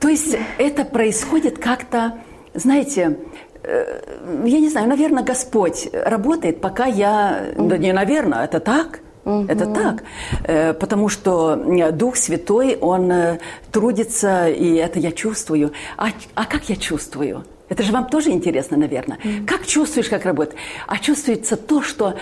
То 0.00 0.08
есть 0.08 0.36
это 0.58 0.84
происходит 0.84 1.58
как-то, 1.58 2.18
знаете, 2.54 3.18
э, 3.62 4.00
я 4.44 4.60
не 4.60 4.68
знаю, 4.68 4.88
наверное, 4.88 5.22
Господь 5.22 5.88
работает, 5.92 6.60
пока 6.60 6.86
я, 6.86 7.52
да 7.56 7.78
не 7.78 7.92
наверное, 7.92 8.44
это 8.44 8.60
так, 8.60 9.00
Угу. 9.24 9.46
Это 9.48 9.66
так, 9.66 10.04
э, 10.44 10.72
потому 10.72 11.08
что 11.08 11.56
Дух 11.90 12.14
Святой, 12.14 12.78
Он 12.80 13.10
э, 13.10 13.38
трудится, 13.72 14.48
и 14.48 14.76
это 14.76 15.00
я 15.00 15.10
чувствую. 15.10 15.72
А, 15.96 16.10
а 16.36 16.44
как 16.44 16.68
я 16.68 16.76
чувствую? 16.76 17.44
Это 17.68 17.82
же 17.82 17.92
вам 17.92 18.06
тоже 18.08 18.30
интересно, 18.30 18.76
наверное. 18.76 19.18
Mm. 19.24 19.44
Как 19.46 19.66
чувствуешь, 19.66 20.08
как 20.08 20.24
работает? 20.24 20.56
А 20.86 20.98
чувствуется 20.98 21.56
то, 21.56 21.82
что 21.82 22.14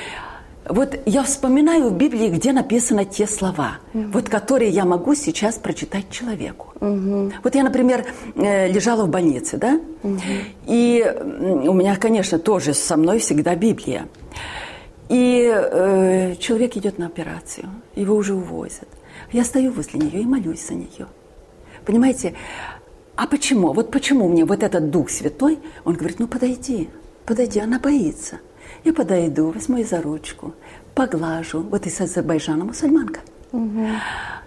вот 0.69 0.99
я 1.05 1.23
вспоминаю 1.23 1.91
в 1.91 1.97
Библии, 1.97 2.29
где 2.29 2.53
написаны 2.53 3.05
те 3.05 3.27
слова, 3.27 3.79
mm 3.93 4.13
вот 4.13 4.29
которые 4.29 4.71
я 4.71 4.85
могу 4.85 5.15
сейчас 5.15 5.57
прочитать 5.57 6.09
человеку. 6.11 6.73
Mm-hmm. 6.81 7.33
Вот 7.43 7.55
я, 7.55 7.63
например, 7.65 8.05
э, 8.35 8.69
лежала 8.73 9.05
в 9.05 9.09
больнице, 9.09 9.57
да, 9.59 9.81
mm-hmm. 10.03 10.21
и 10.67 11.69
у 11.69 11.73
меня, 11.73 11.97
конечно, 11.97 12.39
тоже 12.39 12.75
со 12.75 12.97
мной 12.97 13.19
всегда 13.19 13.55
Библия. 13.55 14.07
И 15.09 15.53
э, 15.55 16.37
человек 16.37 16.77
идет 16.77 16.99
на 16.99 17.07
операцию, 17.07 17.69
его 17.95 18.17
уже 18.17 18.35
увозят. 18.35 18.89
Я 19.33 19.45
стою 19.45 19.73
возле 19.73 20.01
нее 20.01 20.23
и 20.23 20.27
молюсь 20.27 20.67
за 20.67 20.75
нее. 20.75 21.07
Понимаете, 21.85 22.35
а 23.17 23.27
почему? 23.27 23.73
Вот 23.73 23.91
почему 23.91 24.29
мне 24.29 24.45
вот 24.45 24.63
этот 24.63 24.91
Дух 24.91 25.11
Святой, 25.11 25.59
он 25.85 25.95
говорит, 25.95 26.19
ну 26.19 26.27
подойди, 26.27 26.89
подойди, 27.25 27.61
она 27.61 27.79
боится. 27.79 28.41
Я 28.83 28.93
подойду, 28.93 29.51
возьму 29.51 29.79
ее 29.79 29.85
за 29.85 30.03
ручку, 30.03 30.55
поглажу. 30.95 31.61
Вот 31.61 31.87
из 31.87 32.01
Азербайджана 32.01 32.65
мусульманка. 32.65 33.21
Угу. 33.53 33.87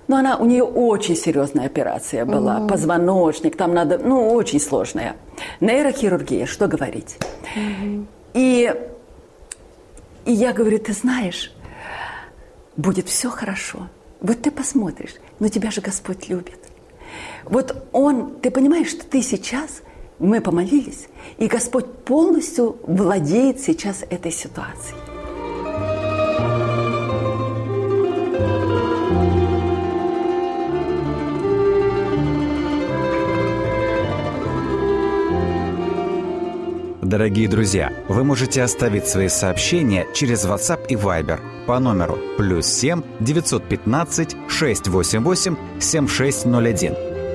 Но 0.07 0.17
она, 0.17 0.37
у 0.37 0.45
нее 0.45 0.63
очень 0.63 1.15
серьезная 1.15 1.65
операция 1.65 2.25
была, 2.25 2.59
угу. 2.59 2.67
позвоночник, 2.67 3.55
там 3.55 3.73
надо, 3.73 3.97
ну, 3.97 4.31
очень 4.33 4.59
сложная. 4.59 5.15
Нейрохирургия, 5.59 6.45
что 6.45 6.67
говорить. 6.67 7.17
Угу. 7.55 8.05
И, 8.33 8.73
и 10.25 10.31
я 10.31 10.53
говорю, 10.53 10.79
ты 10.79 10.93
знаешь, 10.93 11.53
будет 12.75 13.07
все 13.07 13.29
хорошо. 13.29 13.87
Вот 14.21 14.41
ты 14.41 14.51
посмотришь, 14.51 15.15
но 15.39 15.47
тебя 15.47 15.71
же 15.71 15.81
Господь 15.81 16.29
любит. 16.29 16.59
Вот 17.45 17.87
Он, 17.91 18.35
ты 18.41 18.51
понимаешь, 18.51 18.89
что 18.89 19.05
ты 19.05 19.21
сейчас, 19.21 19.81
мы 20.19 20.41
помолились, 20.41 21.07
и 21.37 21.47
Господь 21.47 21.85
полностью 21.85 22.77
владеет 22.83 23.59
сейчас 23.59 24.03
этой 24.09 24.31
ситуацией. 24.31 24.97
Дорогие 37.07 37.47
друзья, 37.47 37.93
вы 38.09 38.25
можете 38.25 38.61
оставить 38.61 39.07
свои 39.07 39.29
сообщения 39.29 40.05
через 40.13 40.43
WhatsApp 40.43 40.87
и 40.89 40.95
Viber 40.95 41.39
по 41.65 41.79
номеру 41.79 42.17
плюс 42.37 42.67
7 42.67 43.01
915 43.21 44.35
688 44.49 45.55
7601 45.79 47.06